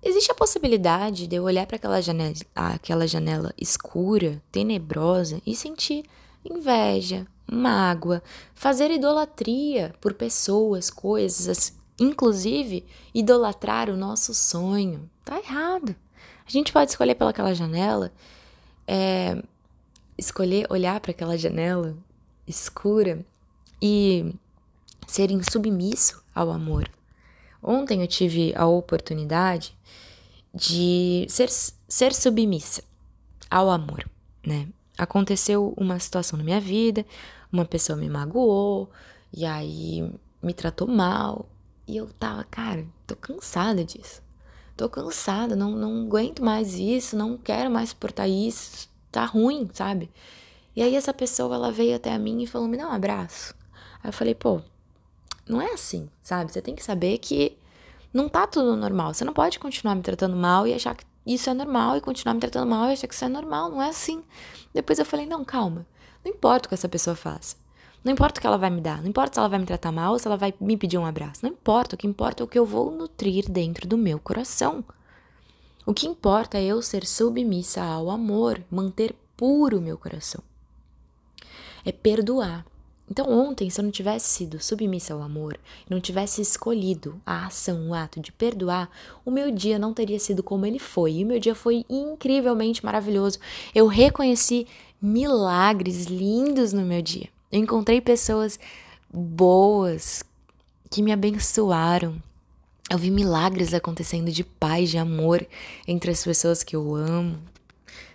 Existe 0.02 0.32
a 0.32 0.34
possibilidade 0.34 1.26
de 1.26 1.36
eu 1.36 1.44
olhar 1.44 1.66
para 1.66 1.76
aquela 1.76 2.00
janela, 2.00 2.34
aquela 2.54 3.06
janela 3.06 3.52
escura, 3.60 4.42
tenebrosa 4.50 5.40
e 5.46 5.54
sentir 5.54 6.04
inveja, 6.44 7.26
mágoa, 7.46 8.22
fazer 8.54 8.90
idolatria 8.90 9.94
por 10.00 10.14
pessoas, 10.14 10.88
coisas, 10.88 11.74
inclusive 12.00 12.86
idolatrar 13.14 13.90
o 13.90 13.96
nosso 13.96 14.34
sonho. 14.34 15.08
Tá 15.24 15.38
errado. 15.38 15.94
A 16.46 16.50
gente 16.50 16.72
pode 16.72 16.90
escolher 16.90 17.14
pelaquela 17.16 17.54
janela, 17.54 18.10
é, 18.86 19.42
escolher 20.16 20.66
olhar 20.70 21.00
para 21.00 21.10
aquela 21.10 21.36
janela 21.36 21.94
escura 22.46 23.24
e 23.80 24.34
ser 25.06 25.30
insubmisso 25.30 26.22
ao 26.34 26.50
amor. 26.50 26.88
Ontem 27.62 28.02
eu 28.02 28.06
tive 28.06 28.52
a 28.56 28.66
oportunidade 28.66 29.76
de 30.52 31.26
ser, 31.28 31.48
ser 31.88 32.14
submissa 32.14 32.82
ao 33.50 33.70
amor, 33.70 34.08
né? 34.46 34.68
Aconteceu 34.96 35.74
uma 35.76 35.98
situação 35.98 36.36
na 36.36 36.44
minha 36.44 36.60
vida, 36.60 37.04
uma 37.50 37.64
pessoa 37.64 37.96
me 37.96 38.08
magoou, 38.08 38.90
e 39.32 39.44
aí 39.44 40.08
me 40.42 40.54
tratou 40.54 40.86
mal. 40.86 41.48
E 41.86 41.96
eu 41.96 42.06
tava, 42.06 42.44
cara, 42.44 42.86
tô 43.06 43.16
cansada 43.16 43.84
disso. 43.84 44.22
Tô 44.76 44.88
cansada, 44.88 45.54
não, 45.54 45.72
não 45.72 46.06
aguento 46.06 46.44
mais 46.44 46.74
isso, 46.74 47.16
não 47.16 47.36
quero 47.36 47.70
mais 47.70 47.90
suportar 47.90 48.28
isso, 48.28 48.88
tá 49.10 49.24
ruim, 49.24 49.68
sabe? 49.72 50.10
E 50.74 50.82
aí 50.82 50.96
essa 50.96 51.14
pessoa, 51.14 51.54
ela 51.54 51.70
veio 51.70 51.94
até 51.94 52.12
a 52.12 52.18
mim 52.18 52.42
e 52.42 52.46
falou, 52.46 52.68
me 52.68 52.76
dá 52.76 52.88
um 52.88 52.92
abraço. 52.92 53.54
Aí 54.02 54.08
eu 54.08 54.12
falei, 54.12 54.34
pô, 54.34 54.60
não 55.48 55.60
é 55.60 55.72
assim, 55.72 56.08
sabe? 56.22 56.52
Você 56.52 56.62
tem 56.62 56.74
que 56.74 56.84
saber 56.84 57.18
que 57.18 57.56
não 58.12 58.28
tá 58.28 58.46
tudo 58.46 58.76
normal. 58.76 59.12
Você 59.12 59.24
não 59.24 59.32
pode 59.32 59.58
continuar 59.58 59.94
me 59.94 60.02
tratando 60.02 60.36
mal 60.36 60.66
e 60.66 60.74
achar 60.74 60.94
que 60.94 61.04
isso 61.26 61.48
é 61.50 61.54
normal 61.54 61.96
e 61.96 62.00
continuar 62.00 62.34
me 62.34 62.40
tratando 62.40 62.68
mal 62.68 62.88
e 62.88 62.92
achar 62.92 63.06
que 63.06 63.14
isso 63.14 63.24
é 63.24 63.28
normal, 63.28 63.70
não 63.70 63.82
é 63.82 63.88
assim. 63.88 64.22
Depois 64.72 64.98
eu 64.98 65.04
falei, 65.04 65.26
não, 65.26 65.44
calma. 65.44 65.86
Não 66.24 66.32
importa 66.32 66.66
o 66.66 66.68
que 66.68 66.74
essa 66.74 66.88
pessoa 66.88 67.16
faça. 67.16 67.56
Não 68.04 68.12
importa 68.12 68.38
o 68.38 68.40
que 68.40 68.46
ela 68.46 68.58
vai 68.58 68.68
me 68.68 68.80
dar. 68.80 69.00
Não 69.00 69.08
importa 69.08 69.34
se 69.34 69.38
ela 69.38 69.48
vai 69.48 69.58
me 69.58 69.64
tratar 69.64 69.90
mal 69.90 70.12
ou 70.12 70.18
se 70.18 70.26
ela 70.26 70.36
vai 70.36 70.52
me 70.60 70.76
pedir 70.76 70.98
um 70.98 71.06
abraço. 71.06 71.40
Não 71.42 71.50
importa. 71.50 71.94
O 71.94 71.98
que 71.98 72.06
importa 72.06 72.42
é 72.42 72.44
o 72.44 72.48
que 72.48 72.58
eu 72.58 72.66
vou 72.66 72.90
nutrir 72.90 73.50
dentro 73.50 73.88
do 73.88 73.96
meu 73.96 74.18
coração. 74.18 74.84
O 75.86 75.94
que 75.94 76.06
importa 76.06 76.58
é 76.58 76.64
eu 76.64 76.82
ser 76.82 77.06
submissa 77.06 77.82
ao 77.82 78.10
amor, 78.10 78.62
manter 78.70 79.14
puro 79.36 79.78
o 79.78 79.82
meu 79.82 79.96
coração. 79.96 80.42
É 81.84 81.92
perdoar. 81.92 82.64
Então, 83.10 83.28
ontem, 83.28 83.68
se 83.68 83.80
eu 83.80 83.84
não 83.84 83.90
tivesse 83.90 84.28
sido 84.28 84.62
submissa 84.62 85.12
ao 85.12 85.22
amor, 85.22 85.58
não 85.88 86.00
tivesse 86.00 86.40
escolhido 86.40 87.20
a 87.24 87.46
ação, 87.46 87.90
o 87.90 87.94
ato 87.94 88.18
de 88.18 88.32
perdoar, 88.32 88.90
o 89.24 89.30
meu 89.30 89.50
dia 89.50 89.78
não 89.78 89.92
teria 89.92 90.18
sido 90.18 90.42
como 90.42 90.64
ele 90.64 90.78
foi. 90.78 91.12
E 91.16 91.24
o 91.24 91.26
meu 91.26 91.38
dia 91.38 91.54
foi 91.54 91.84
incrivelmente 91.88 92.84
maravilhoso. 92.84 93.38
Eu 93.74 93.86
reconheci 93.86 94.66
milagres 95.00 96.06
lindos 96.06 96.72
no 96.72 96.82
meu 96.82 97.02
dia. 97.02 97.28
Eu 97.52 97.60
encontrei 97.60 98.00
pessoas 98.00 98.58
boas 99.12 100.24
que 100.90 101.02
me 101.02 101.12
abençoaram, 101.12 102.20
Eu 102.90 102.98
vi 102.98 103.10
milagres 103.10 103.72
acontecendo 103.72 104.30
de 104.30 104.44
paz, 104.44 104.90
de 104.90 104.98
amor 104.98 105.46
entre 105.88 106.10
as 106.10 106.22
pessoas 106.22 106.62
que 106.62 106.76
eu 106.76 106.94
amo. 106.94 107.38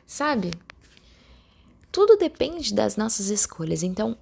Sabe? 0.06 0.52
Tudo 1.92 2.18
depende 2.18 2.74
das 2.74 2.96
nossas 2.96 3.30
escolhas. 3.30 3.82
Então, 3.82 4.16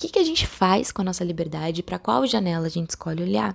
que, 0.00 0.08
que 0.08 0.18
a 0.18 0.24
gente 0.24 0.46
faz 0.46 0.90
com 0.90 1.02
a 1.02 1.04
nossa 1.04 1.22
liberdade? 1.22 1.82
Para 1.82 1.98
qual 1.98 2.26
janela 2.26 2.66
a 2.66 2.70
gente 2.70 2.90
escolhe 2.90 3.22
olhar? 3.22 3.54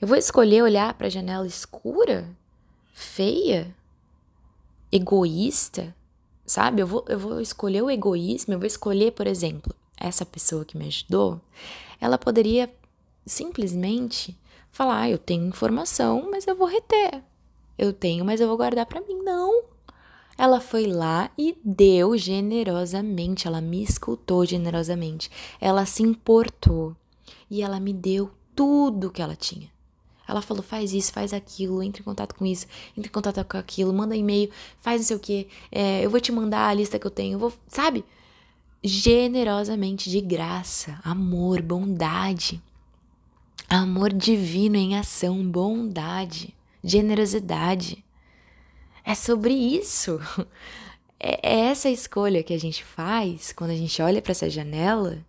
Eu 0.00 0.06
vou 0.06 0.16
escolher 0.16 0.62
olhar 0.62 0.94
para 0.94 1.08
a 1.08 1.10
janela 1.10 1.46
escura, 1.46 2.28
feia, 2.94 3.74
egoísta, 4.92 5.94
sabe? 6.46 6.82
Eu 6.82 6.86
vou, 6.86 7.04
eu 7.08 7.18
vou 7.18 7.40
escolher 7.40 7.82
o 7.82 7.90
egoísmo, 7.90 8.54
eu 8.54 8.60
vou 8.60 8.66
escolher, 8.66 9.10
por 9.10 9.26
exemplo, 9.26 9.74
essa 9.96 10.24
pessoa 10.24 10.64
que 10.64 10.78
me 10.78 10.86
ajudou, 10.86 11.40
ela 12.00 12.16
poderia 12.16 12.72
simplesmente 13.26 14.38
falar: 14.70 15.00
ah, 15.00 15.10
eu 15.10 15.18
tenho 15.18 15.48
informação, 15.48 16.28
mas 16.30 16.46
eu 16.46 16.54
vou 16.54 16.68
reter. 16.68 17.24
Eu 17.76 17.92
tenho, 17.92 18.24
mas 18.24 18.40
eu 18.40 18.46
vou 18.46 18.56
guardar 18.56 18.86
para 18.86 19.00
mim. 19.00 19.20
Não. 19.22 19.64
Ela 20.38 20.60
foi 20.60 20.86
lá 20.86 21.30
e 21.36 21.56
deu 21.64 22.16
generosamente, 22.16 23.46
ela 23.46 23.60
me 23.60 23.82
escutou 23.82 24.44
generosamente, 24.44 25.30
ela 25.60 25.86
se 25.86 26.02
importou 26.02 26.94
e 27.50 27.62
ela 27.62 27.80
me 27.80 27.92
deu 27.92 28.30
tudo 28.54 29.10
que 29.10 29.22
ela 29.22 29.34
tinha. 29.34 29.70
Ela 30.28 30.42
falou: 30.42 30.62
faz 30.62 30.92
isso, 30.92 31.12
faz 31.12 31.32
aquilo, 31.32 31.82
entre 31.82 32.02
em 32.02 32.04
contato 32.04 32.34
com 32.34 32.44
isso, 32.44 32.66
entre 32.96 33.08
em 33.08 33.12
contato 33.12 33.44
com 33.44 33.56
aquilo, 33.56 33.92
manda 33.92 34.16
e-mail, 34.16 34.50
faz 34.80 35.00
não 35.00 35.06
sei 35.06 35.16
o 35.16 35.20
que, 35.20 35.48
é, 35.70 36.04
eu 36.04 36.10
vou 36.10 36.20
te 36.20 36.32
mandar 36.32 36.68
a 36.68 36.74
lista 36.74 36.98
que 36.98 37.06
eu 37.06 37.10
tenho, 37.10 37.34
eu 37.34 37.38
vou, 37.38 37.52
sabe? 37.68 38.04
Generosamente, 38.82 40.10
de 40.10 40.20
graça, 40.20 41.00
amor, 41.02 41.62
bondade. 41.62 42.62
Amor 43.68 44.12
divino 44.12 44.76
em 44.76 44.96
ação, 44.96 45.44
bondade, 45.44 46.54
generosidade. 46.84 48.04
É 49.06 49.14
sobre 49.14 49.54
isso. 49.54 50.20
É, 51.18 51.50
é 51.50 51.58
essa 51.70 51.88
escolha 51.88 52.42
que 52.42 52.52
a 52.52 52.60
gente 52.60 52.84
faz 52.84 53.50
quando 53.50 53.70
a 53.70 53.74
gente 53.74 54.02
olha 54.02 54.20
para 54.20 54.32
essa 54.32 54.50
janela. 54.50 55.24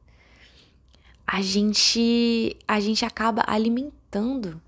A 1.26 1.42
gente, 1.42 2.58
a 2.68 2.82
gente 2.82 3.06
acaba 3.06 3.42
alimentando 3.48 4.62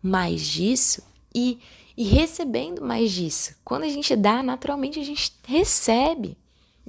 mais 0.00 0.46
disso 0.46 1.02
e, 1.34 1.58
e 1.96 2.04
recebendo 2.04 2.82
mais 2.82 3.10
disso. 3.10 3.56
Quando 3.64 3.82
a 3.82 3.88
gente 3.88 4.14
dá, 4.14 4.44
naturalmente 4.44 5.00
a 5.00 5.04
gente 5.04 5.32
recebe. 5.44 6.38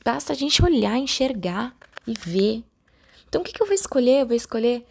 Basta 0.06 0.32
a 0.32 0.36
gente 0.36 0.64
olhar, 0.64 0.96
enxergar 1.00 1.76
e 2.06 2.14
ver. 2.14 2.64
Então 3.28 3.42
o 3.42 3.44
que, 3.44 3.52
que 3.52 3.64
eu 3.64 3.66
vou 3.66 3.74
escolher? 3.74 4.22
Eu 4.22 4.28
vou 4.28 4.38
escolher 4.38 4.86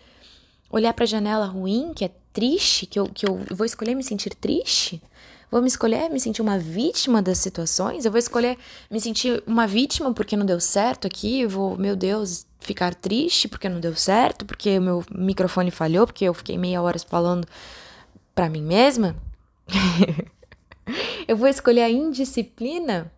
olhar 0.68 0.92
para 0.92 1.04
a 1.04 1.08
janela 1.08 1.46
ruim, 1.46 1.92
que 1.94 2.04
é 2.04 2.10
triste, 2.32 2.86
que 2.86 2.98
eu, 2.98 3.06
que 3.06 3.24
eu 3.24 3.40
vou 3.52 3.64
escolher 3.64 3.94
me 3.94 4.02
sentir 4.02 4.34
triste? 4.34 5.00
Vou 5.50 5.60
me 5.60 5.66
escolher 5.66 6.08
me 6.08 6.20
sentir 6.20 6.42
uma 6.42 6.58
vítima 6.58 7.20
das 7.20 7.38
situações? 7.38 8.04
Eu 8.04 8.12
vou 8.12 8.18
escolher 8.18 8.56
me 8.88 9.00
sentir 9.00 9.42
uma 9.46 9.66
vítima 9.66 10.14
porque 10.14 10.36
não 10.36 10.46
deu 10.46 10.60
certo 10.60 11.06
aqui? 11.06 11.40
Eu 11.40 11.48
vou, 11.48 11.76
meu 11.76 11.96
Deus, 11.96 12.46
ficar 12.60 12.94
triste 12.94 13.48
porque 13.48 13.68
não 13.68 13.80
deu 13.80 13.96
certo? 13.96 14.46
Porque 14.46 14.78
o 14.78 14.82
meu 14.82 15.04
microfone 15.10 15.72
falhou? 15.72 16.06
Porque 16.06 16.24
eu 16.24 16.34
fiquei 16.34 16.56
meia 16.56 16.80
hora 16.80 16.98
falando 17.00 17.48
para 18.32 18.48
mim 18.48 18.62
mesma? 18.62 19.16
eu 21.26 21.36
vou 21.36 21.48
escolher 21.48 21.82
a 21.82 21.90
indisciplina? 21.90 23.12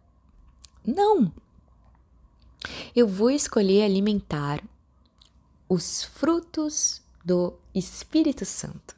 Não. 0.86 1.30
Eu 2.96 3.06
vou 3.06 3.30
escolher 3.30 3.82
alimentar 3.82 4.62
os 5.68 6.02
frutos 6.02 7.02
do 7.22 7.54
Espírito 7.74 8.46
Santo. 8.46 8.96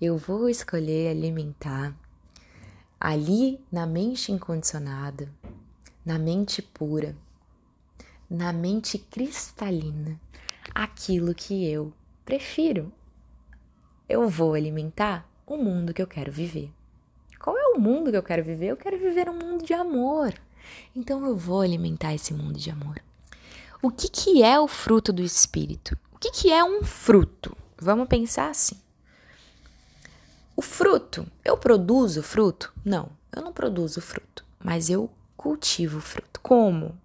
Eu 0.00 0.16
vou 0.16 0.48
escolher 0.48 1.10
alimentar 1.10 1.94
ali 3.00 3.58
na 3.72 3.86
mente 3.86 4.30
incondicionada, 4.30 5.32
na 6.04 6.18
mente 6.18 6.60
pura, 6.60 7.16
na 8.28 8.52
mente 8.52 8.98
cristalina, 8.98 10.20
aquilo 10.74 11.34
que 11.34 11.66
eu 11.66 11.92
prefiro. 12.24 12.92
Eu 14.08 14.28
vou 14.28 14.54
alimentar 14.54 15.26
o 15.46 15.56
mundo 15.56 15.94
que 15.94 16.02
eu 16.02 16.06
quero 16.06 16.30
viver. 16.30 16.70
Qual 17.38 17.56
é 17.56 17.68
o 17.68 17.80
mundo 17.80 18.10
que 18.10 18.16
eu 18.16 18.22
quero 18.22 18.44
viver? 18.44 18.66
Eu 18.66 18.76
quero 18.76 18.98
viver 18.98 19.28
um 19.30 19.38
mundo 19.38 19.64
de 19.64 19.72
amor. 19.72 20.34
Então 20.94 21.24
eu 21.24 21.34
vou 21.34 21.62
alimentar 21.62 22.14
esse 22.14 22.34
mundo 22.34 22.58
de 22.58 22.70
amor. 22.70 23.00
O 23.82 23.90
que, 23.90 24.10
que 24.10 24.42
é 24.42 24.60
o 24.60 24.68
fruto 24.68 25.10
do 25.10 25.22
Espírito? 25.22 25.96
que, 26.20 26.30
que 26.30 26.52
é 26.52 26.62
um 26.62 26.84
fruto? 26.84 27.56
Vamos 27.78 28.06
pensar 28.06 28.50
assim. 28.50 28.76
O 30.56 30.62
fruto, 30.62 31.26
eu 31.44 31.56
produzo 31.56 32.22
fruto? 32.22 32.72
Não, 32.84 33.10
eu 33.34 33.42
não 33.42 33.52
produzo 33.52 34.00
fruto, 34.00 34.44
mas 34.58 34.90
eu 34.90 35.10
cultivo 35.36 36.00
fruto. 36.00 36.40
Como? 36.40 36.98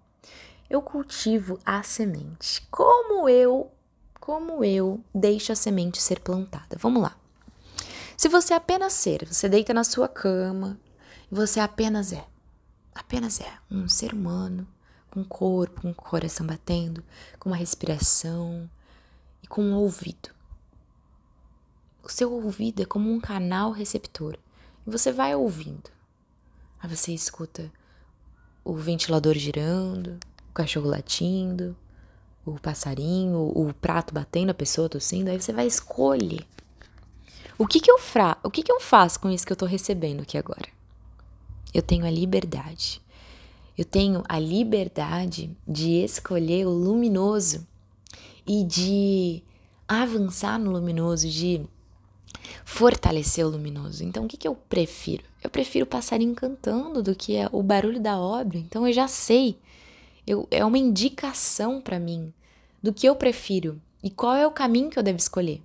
Eu 0.68 0.82
cultivo 0.82 1.58
a 1.64 1.82
semente. 1.82 2.66
Como 2.70 3.28
eu, 3.28 3.70
como 4.20 4.64
eu 4.64 5.00
deixo 5.14 5.52
a 5.52 5.56
semente 5.56 6.02
ser 6.02 6.20
plantada? 6.20 6.76
Vamos 6.78 7.02
lá. 7.02 7.16
Se 8.16 8.28
você 8.28 8.52
apenas 8.54 8.92
ser, 8.92 9.26
você 9.26 9.48
deita 9.48 9.72
na 9.72 9.84
sua 9.84 10.08
cama 10.08 10.78
você 11.30 11.58
apenas 11.58 12.12
é, 12.12 12.24
apenas 12.94 13.40
é 13.40 13.52
um 13.68 13.88
ser 13.88 14.14
humano 14.14 14.66
com 15.10 15.24
corpo, 15.24 15.82
com 15.82 15.92
coração 15.92 16.46
batendo, 16.46 17.02
com 17.40 17.50
uma 17.50 17.56
respiração, 17.56 18.70
e 19.42 19.46
com 19.46 19.72
o 19.72 19.80
ouvido. 19.80 20.30
O 22.06 22.08
seu 22.08 22.32
ouvido 22.32 22.80
é 22.82 22.84
como 22.84 23.12
um 23.12 23.18
canal 23.18 23.72
receptor 23.72 24.38
e 24.86 24.90
você 24.92 25.10
vai 25.10 25.34
ouvindo. 25.34 25.90
Aí 26.78 26.88
você 26.88 27.12
escuta 27.12 27.68
o 28.64 28.74
ventilador 28.74 29.34
girando, 29.34 30.16
o 30.48 30.52
cachorro 30.54 30.88
latindo, 30.88 31.76
o 32.44 32.60
passarinho, 32.60 33.50
o 33.52 33.74
prato 33.74 34.14
batendo, 34.14 34.50
a 34.50 34.54
pessoa 34.54 34.88
tossindo, 34.88 35.30
aí 35.30 35.40
você 35.40 35.52
vai 35.52 35.66
escolher. 35.66 36.46
O 37.58 37.66
que 37.66 37.80
que 37.80 37.90
eu 37.90 37.98
fra 37.98 38.38
o 38.44 38.52
que 38.52 38.62
que 38.62 38.70
eu 38.70 38.78
faço 38.78 39.18
com 39.18 39.28
isso 39.28 39.44
que 39.44 39.52
eu 39.52 39.56
tô 39.56 39.66
recebendo 39.66 40.20
aqui 40.20 40.38
agora? 40.38 40.68
Eu 41.74 41.82
tenho 41.82 42.06
a 42.06 42.10
liberdade. 42.10 43.02
Eu 43.76 43.84
tenho 43.84 44.22
a 44.28 44.38
liberdade 44.38 45.50
de 45.66 46.04
escolher 46.04 46.68
o 46.68 46.70
luminoso 46.70 47.66
e 48.46 48.62
de 48.62 49.42
avançar 49.88 50.56
no 50.56 50.70
luminoso, 50.70 51.28
de 51.28 51.66
fortalecer 52.66 53.46
o 53.46 53.48
luminoso. 53.48 54.02
Então, 54.02 54.24
o 54.24 54.28
que, 54.28 54.36
que 54.36 54.48
eu 54.48 54.56
prefiro? 54.56 55.22
Eu 55.40 55.48
prefiro 55.48 55.86
passarinho 55.86 56.34
cantando 56.34 57.00
do 57.00 57.14
que 57.14 57.36
é 57.36 57.48
o 57.52 57.62
barulho 57.62 58.00
da 58.00 58.18
obra. 58.18 58.58
Então, 58.58 58.84
eu 58.84 58.92
já 58.92 59.06
sei, 59.06 59.56
eu, 60.26 60.48
é 60.50 60.64
uma 60.64 60.76
indicação 60.76 61.80
para 61.80 62.00
mim 62.00 62.34
do 62.82 62.92
que 62.92 63.08
eu 63.08 63.14
prefiro 63.14 63.80
e 64.02 64.10
qual 64.10 64.34
é 64.34 64.44
o 64.44 64.50
caminho 64.50 64.90
que 64.90 64.98
eu 64.98 65.02
devo 65.02 65.16
escolher. 65.16 65.62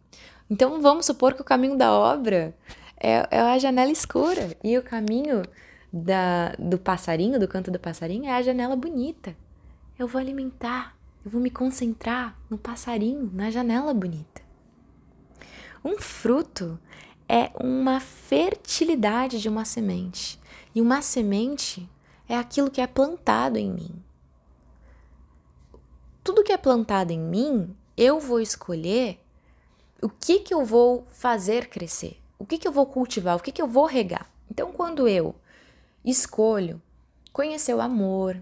Então, 0.47 0.79
vamos 0.79 1.07
supor 1.07 1.33
que 1.33 1.41
o 1.41 1.45
caminho 1.45 1.75
da 1.75 1.91
obra 1.91 2.55
é, 2.95 3.27
é 3.31 3.39
a 3.39 3.57
janela 3.57 3.91
escura 3.91 4.55
e 4.63 4.77
o 4.77 4.83
caminho 4.83 5.41
da, 5.91 6.53
do 6.59 6.77
passarinho, 6.77 7.39
do 7.39 7.47
canto 7.47 7.71
do 7.71 7.79
passarinho, 7.79 8.25
é 8.25 8.31
a 8.31 8.43
janela 8.43 8.75
bonita. 8.75 9.35
Eu 9.97 10.07
vou 10.07 10.21
alimentar 10.21 10.95
eu 11.23 11.29
vou 11.29 11.39
me 11.39 11.51
concentrar 11.51 12.35
no 12.49 12.57
passarinho, 12.57 13.29
na 13.31 13.51
janela 13.51 13.93
bonita. 13.93 14.30
Um 15.83 15.97
fruto 15.97 16.79
é 17.27 17.51
uma 17.59 17.99
fertilidade 17.99 19.39
de 19.39 19.49
uma 19.49 19.65
semente. 19.65 20.39
E 20.75 20.81
uma 20.81 21.01
semente 21.01 21.89
é 22.27 22.37
aquilo 22.37 22.69
que 22.69 22.81
é 22.81 22.87
plantado 22.87 23.57
em 23.57 23.71
mim. 23.71 24.03
Tudo 26.23 26.43
que 26.43 26.51
é 26.51 26.57
plantado 26.57 27.11
em 27.11 27.19
mim, 27.19 27.75
eu 27.97 28.19
vou 28.19 28.39
escolher 28.39 29.19
o 30.01 30.09
que, 30.09 30.39
que 30.39 30.53
eu 30.53 30.65
vou 30.65 31.05
fazer 31.09 31.67
crescer, 31.67 32.19
o 32.37 32.45
que, 32.45 32.57
que 32.57 32.67
eu 32.67 32.71
vou 32.71 32.85
cultivar, 32.85 33.35
o 33.35 33.39
que, 33.39 33.51
que 33.51 33.61
eu 33.61 33.67
vou 33.67 33.85
regar. 33.85 34.29
Então, 34.49 34.71
quando 34.71 35.07
eu 35.07 35.35
escolho 36.03 36.81
conhecer 37.31 37.73
o 37.73 37.81
amor, 37.81 38.41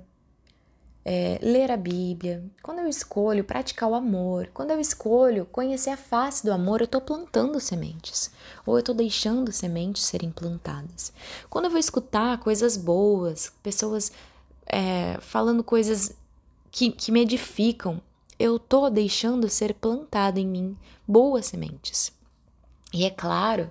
é, 1.05 1.39
ler 1.41 1.71
a 1.71 1.77
Bíblia, 1.77 2.43
quando 2.61 2.79
eu 2.79 2.87
escolho 2.87 3.43
praticar 3.43 3.89
o 3.89 3.95
amor, 3.95 4.49
quando 4.53 4.71
eu 4.71 4.79
escolho 4.79 5.45
conhecer 5.45 5.89
a 5.89 5.97
face 5.97 6.45
do 6.45 6.51
amor, 6.51 6.81
eu 6.81 6.85
estou 6.85 7.01
plantando 7.01 7.59
sementes, 7.59 8.31
ou 8.65 8.75
eu 8.75 8.79
estou 8.79 8.93
deixando 8.93 9.51
sementes 9.51 10.03
serem 10.03 10.31
plantadas. 10.31 11.11
Quando 11.49 11.65
eu 11.65 11.71
vou 11.71 11.79
escutar 11.79 12.39
coisas 12.39 12.77
boas, 12.77 13.51
pessoas 13.63 14.11
é, 14.65 15.17
falando 15.21 15.63
coisas 15.63 16.15
que, 16.69 16.91
que 16.91 17.11
me 17.11 17.21
edificam, 17.21 18.01
eu 18.37 18.57
estou 18.57 18.89
deixando 18.89 19.49
ser 19.49 19.73
plantado 19.73 20.39
em 20.39 20.47
mim 20.47 20.77
boas 21.07 21.47
sementes. 21.47 22.11
E 22.93 23.05
é 23.05 23.09
claro 23.09 23.69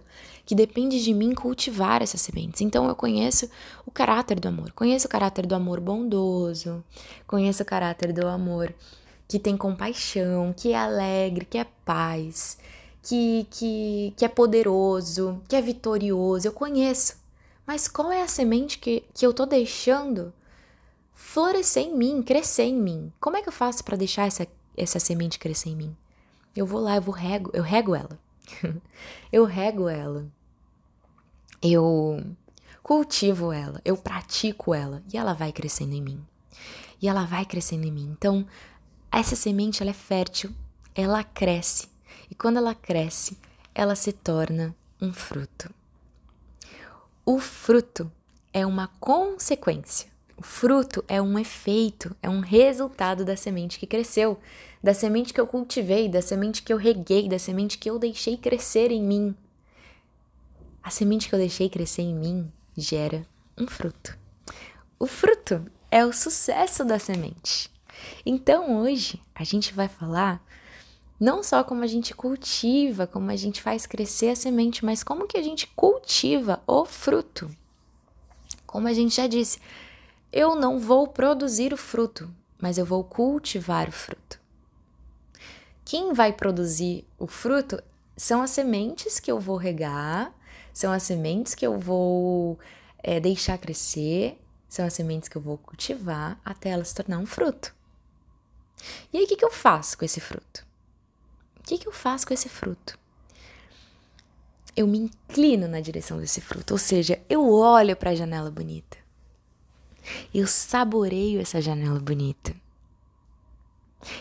que 0.48 0.54
depende 0.54 1.04
de 1.04 1.12
mim 1.12 1.34
cultivar 1.34 2.00
essas 2.00 2.22
sementes. 2.22 2.62
Então 2.62 2.88
eu 2.88 2.96
conheço 2.96 3.50
o 3.84 3.90
caráter 3.90 4.40
do 4.40 4.48
amor, 4.48 4.72
conheço 4.72 5.06
o 5.06 5.11
caráter 5.11 5.44
do 5.44 5.54
amor 5.54 5.78
bondoso, 5.78 6.82
conheço 7.26 7.62
o 7.62 7.66
caráter 7.66 8.14
do 8.14 8.26
amor 8.26 8.74
que 9.28 9.38
tem 9.38 9.58
compaixão, 9.58 10.54
que 10.56 10.72
é 10.72 10.78
alegre, 10.78 11.44
que 11.44 11.58
é 11.58 11.66
paz, 11.84 12.56
que, 13.02 13.46
que, 13.50 14.14
que 14.16 14.24
é 14.24 14.28
poderoso, 14.28 15.38
que 15.46 15.54
é 15.54 15.61
vitorioso, 15.61 16.48
eu 16.48 16.52
conheço. 16.52 17.18
Mas 17.66 17.87
qual 17.87 18.11
é 18.11 18.22
a 18.22 18.26
semente 18.26 18.78
que, 18.78 19.04
que 19.12 19.26
eu 19.26 19.34
tô 19.34 19.44
deixando 19.44 20.32
florescer 21.12 21.82
em 21.82 21.94
mim, 21.94 22.22
crescer 22.22 22.62
em 22.62 22.74
mim? 22.74 23.12
Como 23.20 23.37
é 23.37 23.42
que 23.42 23.50
eu 23.50 23.52
faço 23.52 23.84
para 23.84 23.98
deixar 23.98 24.26
essa, 24.26 24.46
essa 24.74 24.98
semente 24.98 25.38
crescer 25.38 25.68
em 25.68 25.76
mim? 25.76 25.96
Eu 26.56 26.64
vou 26.64 26.80
lá, 26.80 26.96
eu 26.96 27.02
vou 27.02 27.14
rego, 27.14 27.50
eu 27.52 27.62
rego 27.62 27.94
ela. 27.94 28.18
eu 29.30 29.44
rego 29.44 29.90
ela. 29.90 30.38
Eu 31.62 32.23
cultivo 32.83 33.53
ela, 33.53 33.81
eu 33.85 33.97
pratico 33.97 34.73
ela 34.73 35.03
e 35.12 35.18
ela 35.18 35.35
vai 35.35 35.53
crescendo 35.53 35.94
em 35.94 36.03
mim. 36.03 36.25
E 37.01 37.09
ela 37.09 37.25
vai 37.25 37.44
crescendo 37.44 37.87
em 37.87 37.92
mim. 37.92 38.09
Então, 38.11 38.47
essa 39.11 39.37
semente 39.37 39.83
ela 39.83 39.90
é 39.90 39.94
fértil, 39.94 40.51
ela 40.94 41.23
cresce. 41.23 41.88
E 42.31 42.35
quando 42.35 42.57
ela 42.57 42.75
cresce, 42.75 43.38
ela 43.75 43.94
se 43.94 44.12
torna 44.12 44.75
um 45.01 45.12
fruto. 45.12 45.73
O 47.25 47.38
fruto 47.38 48.11
é 48.53 48.64
uma 48.64 48.88
consequência. 48.99 50.09
O 50.37 50.42
fruto 50.42 51.05
é 51.09 51.21
um 51.21 51.38
efeito, 51.38 52.14
é 52.23 52.29
um 52.29 52.40
resultado 52.40 53.25
da 53.25 53.37
semente 53.37 53.79
que 53.79 53.87
cresceu, 53.87 54.38
da 54.83 54.94
semente 54.94 55.35
que 55.35 55.40
eu 55.40 55.47
cultivei, 55.47 56.09
da 56.09 56.23
semente 56.23 56.62
que 56.62 56.73
eu 56.73 56.77
reguei, 56.77 57.29
da 57.29 57.38
semente 57.38 57.77
que 57.77 57.90
eu 57.90 57.99
deixei 57.99 58.37
crescer 58.37 58.90
em 58.90 59.03
mim. 59.03 59.35
A 60.88 60.90
semente 60.90 61.29
que 61.29 61.35
eu 61.35 61.38
deixei 61.38 61.68
crescer 61.68 62.01
em 62.01 62.14
mim 62.14 62.51
gera 62.74 63.27
um 63.59 63.66
fruto. 63.66 64.18
O 64.98 65.07
fruto 65.07 65.70
é 65.90 66.03
o 66.03 66.14
sucesso 66.14 66.83
da 66.83 66.98
semente. 66.98 67.70
Então 68.24 68.81
hoje 68.81 69.22
a 69.35 69.44
gente 69.44 69.74
vai 69.74 69.87
falar 69.87 70.42
não 71.20 71.42
só 71.42 71.62
como 71.62 71.85
a 71.85 71.87
gente 71.87 72.14
cultiva, 72.14 73.07
como 73.07 73.31
a 73.31 73.37
gente 73.37 73.61
faz 73.61 73.85
crescer 73.85 74.31
a 74.31 74.35
semente, 74.35 74.83
mas 74.83 75.03
como 75.03 75.27
que 75.27 75.37
a 75.37 75.42
gente 75.42 75.66
cultiva 75.77 76.62
o 76.66 76.87
fruto. 76.87 77.55
Como 78.64 78.88
a 78.88 78.94
gente 78.94 79.16
já 79.16 79.27
disse, 79.27 79.61
eu 80.33 80.55
não 80.57 80.79
vou 80.79 81.07
produzir 81.07 81.74
o 81.74 81.77
fruto, 81.77 82.35
mas 82.59 82.79
eu 82.79 82.87
vou 82.87 83.05
cultivar 83.05 83.90
o 83.90 83.92
fruto. 83.92 84.40
Quem 85.85 86.14
vai 86.14 86.33
produzir 86.33 87.07
o 87.18 87.27
fruto 87.27 87.79
são 88.16 88.40
as 88.40 88.53
sementes 88.53 89.20
que 89.20 89.31
eu 89.31 89.38
vou 89.38 89.59
regar, 89.59 90.33
são 90.78 90.92
as 90.92 91.02
sementes 91.02 91.56
que 91.56 91.66
eu 91.66 91.76
vou 91.76 92.56
é, 93.02 93.18
deixar 93.18 93.58
crescer, 93.58 94.40
são 94.68 94.86
as 94.86 94.94
sementes 94.94 95.28
que 95.28 95.36
eu 95.36 95.42
vou 95.42 95.58
cultivar 95.58 96.40
até 96.44 96.68
ela 96.70 96.84
se 96.84 96.94
tornar 96.94 97.18
um 97.18 97.26
fruto. 97.26 97.74
E 99.12 99.18
aí, 99.18 99.24
o 99.24 99.26
que, 99.26 99.34
que 99.34 99.44
eu 99.44 99.50
faço 99.50 99.98
com 99.98 100.04
esse 100.04 100.20
fruto? 100.20 100.64
O 101.58 101.64
que, 101.64 101.78
que 101.78 101.88
eu 101.88 101.92
faço 101.92 102.28
com 102.28 102.32
esse 102.32 102.48
fruto? 102.48 102.96
Eu 104.76 104.86
me 104.86 104.98
inclino 104.98 105.66
na 105.66 105.80
direção 105.80 106.20
desse 106.20 106.40
fruto, 106.40 106.74
ou 106.74 106.78
seja, 106.78 107.20
eu 107.28 107.44
olho 107.50 107.96
para 107.96 108.10
a 108.10 108.14
janela 108.14 108.48
bonita. 108.48 108.98
Eu 110.32 110.46
saboreio 110.46 111.40
essa 111.40 111.60
janela 111.60 111.98
bonita. 111.98 112.54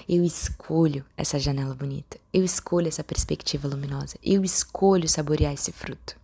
Eu 0.09 0.23
escolho 0.23 1.05
essa 1.15 1.37
janela 1.37 1.75
bonita. 1.75 2.17
Eu 2.33 2.43
escolho 2.43 2.87
essa 2.87 3.03
perspectiva 3.03 3.67
luminosa. 3.67 4.17
Eu 4.23 4.43
escolho 4.43 5.07
saborear 5.07 5.53
esse 5.53 5.71
fruto. 5.71 6.17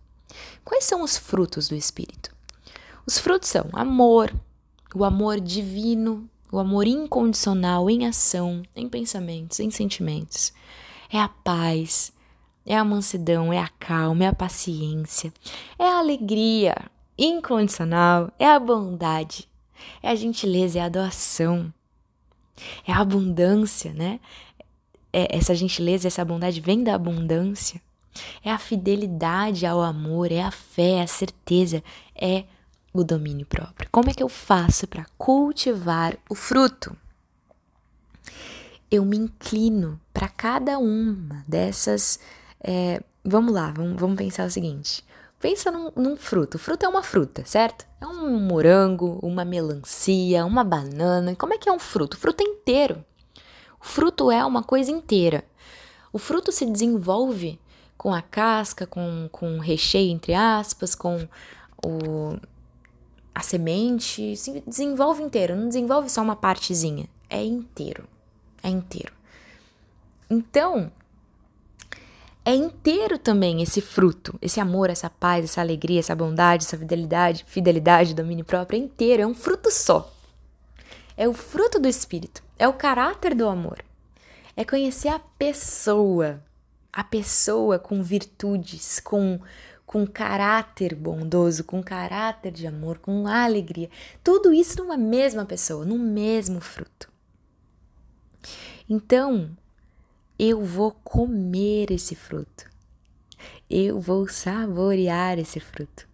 Quais 0.64 0.84
são 0.84 1.02
os 1.02 1.16
frutos 1.16 1.68
do 1.68 1.74
Espírito? 1.74 2.34
Os 3.06 3.18
frutos 3.18 3.48
são 3.48 3.68
amor, 3.72 4.34
o 4.94 5.04
amor 5.04 5.40
divino, 5.40 6.28
o 6.50 6.58
amor 6.58 6.86
incondicional 6.86 7.90
em 7.90 8.06
ação, 8.06 8.62
em 8.74 8.88
pensamentos, 8.88 9.60
em 9.60 9.70
sentimentos. 9.70 10.52
É 11.10 11.18
a 11.18 11.28
paz, 11.28 12.12
é 12.64 12.76
a 12.76 12.84
mansidão, 12.84 13.52
é 13.52 13.58
a 13.58 13.68
calma, 13.68 14.24
é 14.24 14.26
a 14.28 14.34
paciência, 14.34 15.32
é 15.78 15.84
a 15.84 15.98
alegria 15.98 16.74
incondicional, 17.18 18.32
é 18.38 18.46
a 18.46 18.58
bondade, 18.58 19.48
é 20.02 20.10
a 20.10 20.14
gentileza, 20.14 20.78
é 20.78 20.82
a 20.82 20.88
doação, 20.88 21.72
é 22.86 22.92
a 22.92 23.00
abundância, 23.00 23.92
né? 23.92 24.20
É, 25.12 25.36
essa 25.36 25.54
gentileza, 25.54 26.08
essa 26.08 26.24
bondade 26.24 26.60
vem 26.60 26.82
da 26.82 26.94
abundância. 26.94 27.80
É 28.44 28.50
a 28.50 28.58
fidelidade 28.58 29.66
ao 29.66 29.82
amor, 29.82 30.30
é 30.30 30.42
a 30.42 30.50
fé, 30.50 30.98
é 30.98 31.02
a 31.02 31.06
certeza, 31.06 31.82
é 32.14 32.44
o 32.92 33.02
domínio 33.02 33.44
próprio. 33.46 33.88
Como 33.90 34.08
é 34.08 34.14
que 34.14 34.22
eu 34.22 34.28
faço 34.28 34.86
para 34.86 35.06
cultivar 35.18 36.16
o 36.30 36.34
fruto? 36.34 36.96
Eu 38.90 39.04
me 39.04 39.16
inclino 39.16 40.00
para 40.12 40.28
cada 40.28 40.78
uma 40.78 41.44
dessas. 41.48 42.20
É, 42.62 43.02
vamos 43.24 43.52
lá, 43.52 43.72
vamos, 43.72 44.00
vamos 44.00 44.16
pensar 44.16 44.46
o 44.46 44.50
seguinte. 44.50 45.04
Pensa 45.40 45.70
num, 45.70 45.90
num, 45.96 46.16
fruto. 46.16 46.58
Fruto 46.58 46.86
é 46.86 46.88
uma 46.88 47.02
fruta, 47.02 47.44
certo? 47.44 47.84
É 48.00 48.06
um 48.06 48.38
morango, 48.38 49.18
uma 49.22 49.44
melancia, 49.44 50.46
uma 50.46 50.64
banana. 50.64 51.34
Como 51.34 51.52
é 51.52 51.58
que 51.58 51.68
é 51.68 51.72
um 51.72 51.78
fruto? 51.78 52.16
O 52.16 52.20
fruto 52.20 52.42
é 52.42 52.46
inteiro. 52.46 53.04
O 53.80 53.84
fruto 53.84 54.30
é 54.30 54.42
uma 54.44 54.62
coisa 54.62 54.90
inteira. 54.90 55.44
O 56.12 56.18
fruto 56.18 56.52
se 56.52 56.64
desenvolve 56.64 57.60
com 58.04 58.12
a 58.12 58.20
casca, 58.20 58.86
com, 58.86 59.30
com 59.32 59.56
o 59.56 59.60
recheio, 59.60 60.12
entre 60.12 60.34
aspas, 60.34 60.94
com 60.94 61.26
o, 61.82 62.36
a 63.34 63.40
semente 63.40 64.36
se 64.36 64.60
desenvolve 64.66 65.22
inteiro, 65.22 65.56
não 65.56 65.68
desenvolve 65.68 66.10
só 66.10 66.20
uma 66.20 66.36
partezinha, 66.36 67.08
é 67.30 67.42
inteiro, 67.42 68.06
é 68.62 68.68
inteiro. 68.68 69.10
Então, 70.28 70.92
é 72.44 72.54
inteiro 72.54 73.16
também 73.16 73.62
esse 73.62 73.80
fruto, 73.80 74.38
esse 74.42 74.60
amor, 74.60 74.90
essa 74.90 75.08
paz, 75.08 75.42
essa 75.42 75.62
alegria, 75.62 76.00
essa 76.00 76.14
bondade, 76.14 76.66
essa 76.66 76.76
fidelidade, 76.76 77.42
fidelidade, 77.48 78.14
domínio 78.14 78.44
próprio, 78.44 78.76
é 78.76 78.84
inteiro, 78.84 79.22
é 79.22 79.26
um 79.26 79.34
fruto 79.34 79.70
só. 79.70 80.12
É 81.16 81.26
o 81.26 81.32
fruto 81.32 81.78
do 81.78 81.88
espírito, 81.88 82.42
é 82.58 82.68
o 82.68 82.74
caráter 82.74 83.34
do 83.34 83.48
amor. 83.48 83.82
É 84.54 84.62
conhecer 84.62 85.08
a 85.08 85.18
pessoa, 85.38 86.42
a 86.94 87.02
pessoa 87.02 87.76
com 87.76 88.02
virtudes, 88.02 89.00
com 89.00 89.40
com 89.84 90.06
caráter 90.06 90.94
bondoso, 90.94 91.62
com 91.62 91.82
caráter 91.82 92.50
de 92.50 92.66
amor, 92.66 92.98
com 92.98 93.28
alegria. 93.28 93.88
Tudo 94.24 94.52
isso 94.52 94.78
numa 94.78 94.96
mesma 94.96 95.44
pessoa, 95.44 95.84
num 95.84 95.98
mesmo 95.98 96.60
fruto. 96.60 97.12
Então, 98.88 99.56
eu 100.36 100.64
vou 100.64 100.90
comer 100.90 101.92
esse 101.92 102.16
fruto. 102.16 102.68
Eu 103.70 104.00
vou 104.00 104.26
saborear 104.26 105.38
esse 105.38 105.60
fruto. 105.60 106.08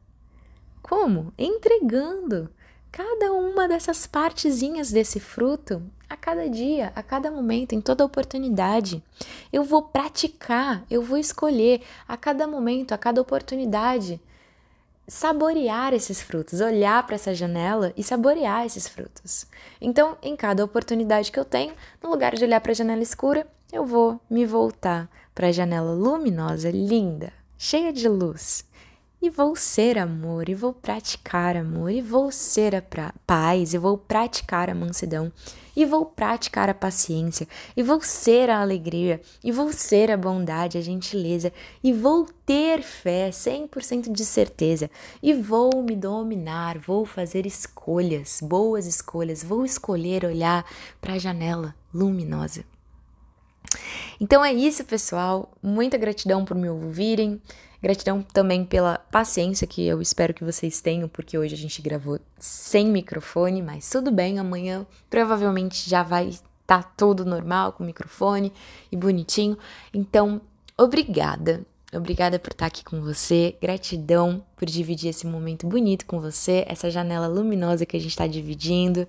Como? 0.82 1.32
Entregando 1.38 2.50
cada 2.90 3.32
uma 3.32 3.66
dessas 3.68 4.06
partezinhas 4.06 4.90
desse 4.90 5.20
fruto 5.20 5.82
a 6.10 6.16
cada 6.16 6.50
dia, 6.50 6.92
a 6.96 7.02
cada 7.04 7.30
momento, 7.30 7.72
em 7.72 7.80
toda 7.80 8.04
oportunidade. 8.04 9.00
Eu 9.52 9.62
vou 9.62 9.80
praticar, 9.80 10.84
eu 10.90 11.00
vou 11.00 11.16
escolher 11.16 11.82
a 12.08 12.16
cada 12.16 12.48
momento, 12.48 12.92
a 12.92 12.98
cada 12.98 13.20
oportunidade, 13.20 14.20
saborear 15.06 15.94
esses 15.94 16.20
frutos, 16.20 16.60
olhar 16.60 17.06
para 17.06 17.14
essa 17.14 17.32
janela 17.32 17.92
e 17.96 18.02
saborear 18.02 18.66
esses 18.66 18.88
frutos. 18.88 19.46
Então, 19.80 20.18
em 20.20 20.34
cada 20.34 20.64
oportunidade 20.64 21.30
que 21.30 21.38
eu 21.38 21.44
tenho, 21.44 21.74
no 22.02 22.10
lugar 22.10 22.34
de 22.34 22.42
olhar 22.42 22.60
para 22.60 22.72
a 22.72 22.74
janela 22.74 23.02
escura, 23.02 23.46
eu 23.72 23.86
vou 23.86 24.20
me 24.28 24.44
voltar 24.44 25.08
para 25.32 25.46
a 25.46 25.52
janela 25.52 25.92
luminosa, 25.92 26.70
linda, 26.70 27.32
cheia 27.56 27.92
de 27.92 28.08
luz 28.08 28.68
e 29.22 29.28
vou 29.28 29.54
ser 29.54 29.98
amor, 29.98 30.48
e 30.48 30.54
vou 30.54 30.72
praticar 30.72 31.56
amor, 31.56 31.90
e 31.90 32.00
vou 32.00 32.32
ser 32.32 32.74
a 32.74 32.82
paz, 33.26 33.74
e 33.74 33.78
vou 33.78 33.98
praticar 33.98 34.70
a 34.70 34.74
mansidão, 34.74 35.30
e 35.76 35.84
vou 35.84 36.06
praticar 36.06 36.70
a 36.70 36.74
paciência, 36.74 37.46
e 37.76 37.82
vou 37.82 38.00
ser 38.00 38.48
a 38.48 38.60
alegria, 38.60 39.20
e 39.44 39.52
vou 39.52 39.72
ser 39.72 40.10
a 40.10 40.16
bondade, 40.16 40.78
a 40.78 40.80
gentileza, 40.80 41.52
e 41.84 41.92
vou 41.92 42.26
ter 42.46 42.82
fé, 42.82 43.30
100% 43.30 44.10
de 44.10 44.24
certeza, 44.24 44.90
e 45.22 45.34
vou 45.34 45.82
me 45.82 45.94
dominar, 45.94 46.78
vou 46.78 47.04
fazer 47.04 47.44
escolhas, 47.44 48.40
boas 48.42 48.86
escolhas, 48.86 49.44
vou 49.44 49.64
escolher 49.64 50.24
olhar 50.24 50.64
para 51.00 51.14
a 51.14 51.18
janela 51.18 51.74
luminosa. 51.92 52.64
Então 54.20 54.44
é 54.44 54.52
isso, 54.52 54.84
pessoal. 54.84 55.50
Muita 55.62 55.96
gratidão 55.96 56.44
por 56.44 56.56
me 56.56 56.68
ouvirem. 56.68 57.40
Gratidão 57.82 58.22
também 58.22 58.64
pela 58.64 58.98
paciência 58.98 59.66
que 59.66 59.86
eu 59.86 60.02
espero 60.02 60.34
que 60.34 60.44
vocês 60.44 60.80
tenham, 60.80 61.08
porque 61.08 61.38
hoje 61.38 61.54
a 61.54 61.58
gente 61.58 61.80
gravou 61.80 62.20
sem 62.38 62.88
microfone, 62.88 63.62
mas 63.62 63.88
tudo 63.88 64.10
bem, 64.10 64.38
amanhã 64.38 64.86
provavelmente 65.08 65.88
já 65.88 66.02
vai 66.02 66.28
estar 66.28 66.44
tá 66.66 66.82
tudo 66.82 67.24
normal 67.24 67.72
com 67.72 67.82
microfone 67.82 68.52
e 68.92 68.96
bonitinho. 68.96 69.56
Então, 69.94 70.40
obrigada. 70.76 71.64
Obrigada 71.92 72.38
por 72.38 72.52
estar 72.52 72.66
aqui 72.66 72.84
com 72.84 73.00
você. 73.00 73.56
Gratidão 73.60 74.44
por 74.54 74.64
dividir 74.66 75.10
esse 75.10 75.26
momento 75.26 75.66
bonito 75.66 76.06
com 76.06 76.20
você, 76.20 76.64
essa 76.68 76.88
janela 76.88 77.26
luminosa 77.26 77.84
que 77.84 77.96
a 77.96 78.00
gente 78.00 78.12
está 78.12 78.28
dividindo 78.28 79.08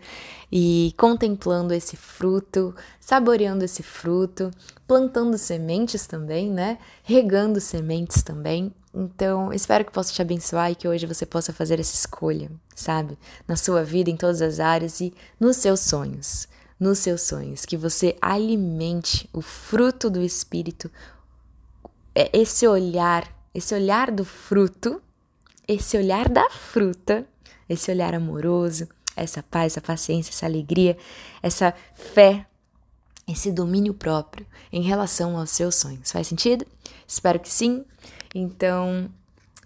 e 0.52 0.92
contemplando 0.98 1.76
esse 1.76 1.96
fruto, 1.96 2.74
saboreando 3.00 3.64
esse 3.64 3.84
fruto, 3.84 4.50
plantando 4.88 5.38
sementes 5.38 6.08
também, 6.08 6.50
né? 6.50 6.80
Regando 7.04 7.62
sementes 7.62 8.24
também. 8.24 8.74
Então, 8.94 9.54
espero 9.54 9.86
que 9.86 9.92
possa 9.92 10.12
te 10.12 10.22
abençoar 10.22 10.72
e 10.72 10.76
que 10.76 10.88
hoje 10.88 11.06
você 11.06 11.26
possa 11.26 11.54
fazer 11.54 11.80
essa 11.80 11.94
escolha, 11.94 12.52
sabe? 12.76 13.16
Na 13.48 13.56
sua 13.56 13.84
vida, 13.84 14.10
em 14.10 14.18
todas 14.18 14.42
as 14.42 14.60
áreas 14.60 15.00
e 15.00 15.14
nos 15.40 15.58
seus 15.58 15.82
sonhos. 15.82 16.48
Nos 16.80 16.98
seus 16.98 17.22
sonhos. 17.22 17.64
Que 17.64 17.78
você 17.78 18.18
alimente 18.20 19.30
o 19.32 19.40
fruto 19.40 20.10
do 20.10 20.20
Espírito 20.20 20.90
esse 22.16 22.68
olhar, 22.68 23.28
esse 23.54 23.74
olhar 23.74 24.12
do 24.12 24.26
fruto, 24.26 25.02
esse 25.68 25.98
olhar 25.98 26.28
da 26.28 26.50
fruta, 26.50 27.26
esse 27.70 27.90
olhar 27.92 28.14
amoroso, 28.14 28.88
essa 29.16 29.44
paz, 29.44 29.74
essa 29.74 29.82
paciência, 29.82 30.32
essa 30.32 30.46
alegria, 30.46 30.98
essa 31.42 31.74
fé, 31.94 32.46
esse 33.28 33.52
domínio 33.52 33.94
próprio 33.94 34.46
em 34.72 34.82
relação 34.82 35.38
aos 35.38 35.52
seus 35.52 35.76
sonhos. 35.76 36.12
Faz 36.12 36.28
sentido? 36.28 36.66
Espero 37.08 37.40
que 37.40 37.50
sim. 37.50 37.86
Então, 38.34 39.10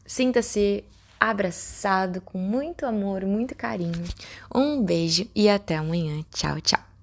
sinta-se 0.05 0.83
abraçado 1.19 2.21
com 2.21 2.37
muito 2.37 2.85
amor, 2.85 3.25
muito 3.25 3.55
carinho. 3.55 4.03
Um 4.53 4.83
beijo 4.83 5.27
e 5.33 5.49
até 5.49 5.75
amanhã. 5.75 6.23
Tchau, 6.31 6.59
tchau. 6.61 6.94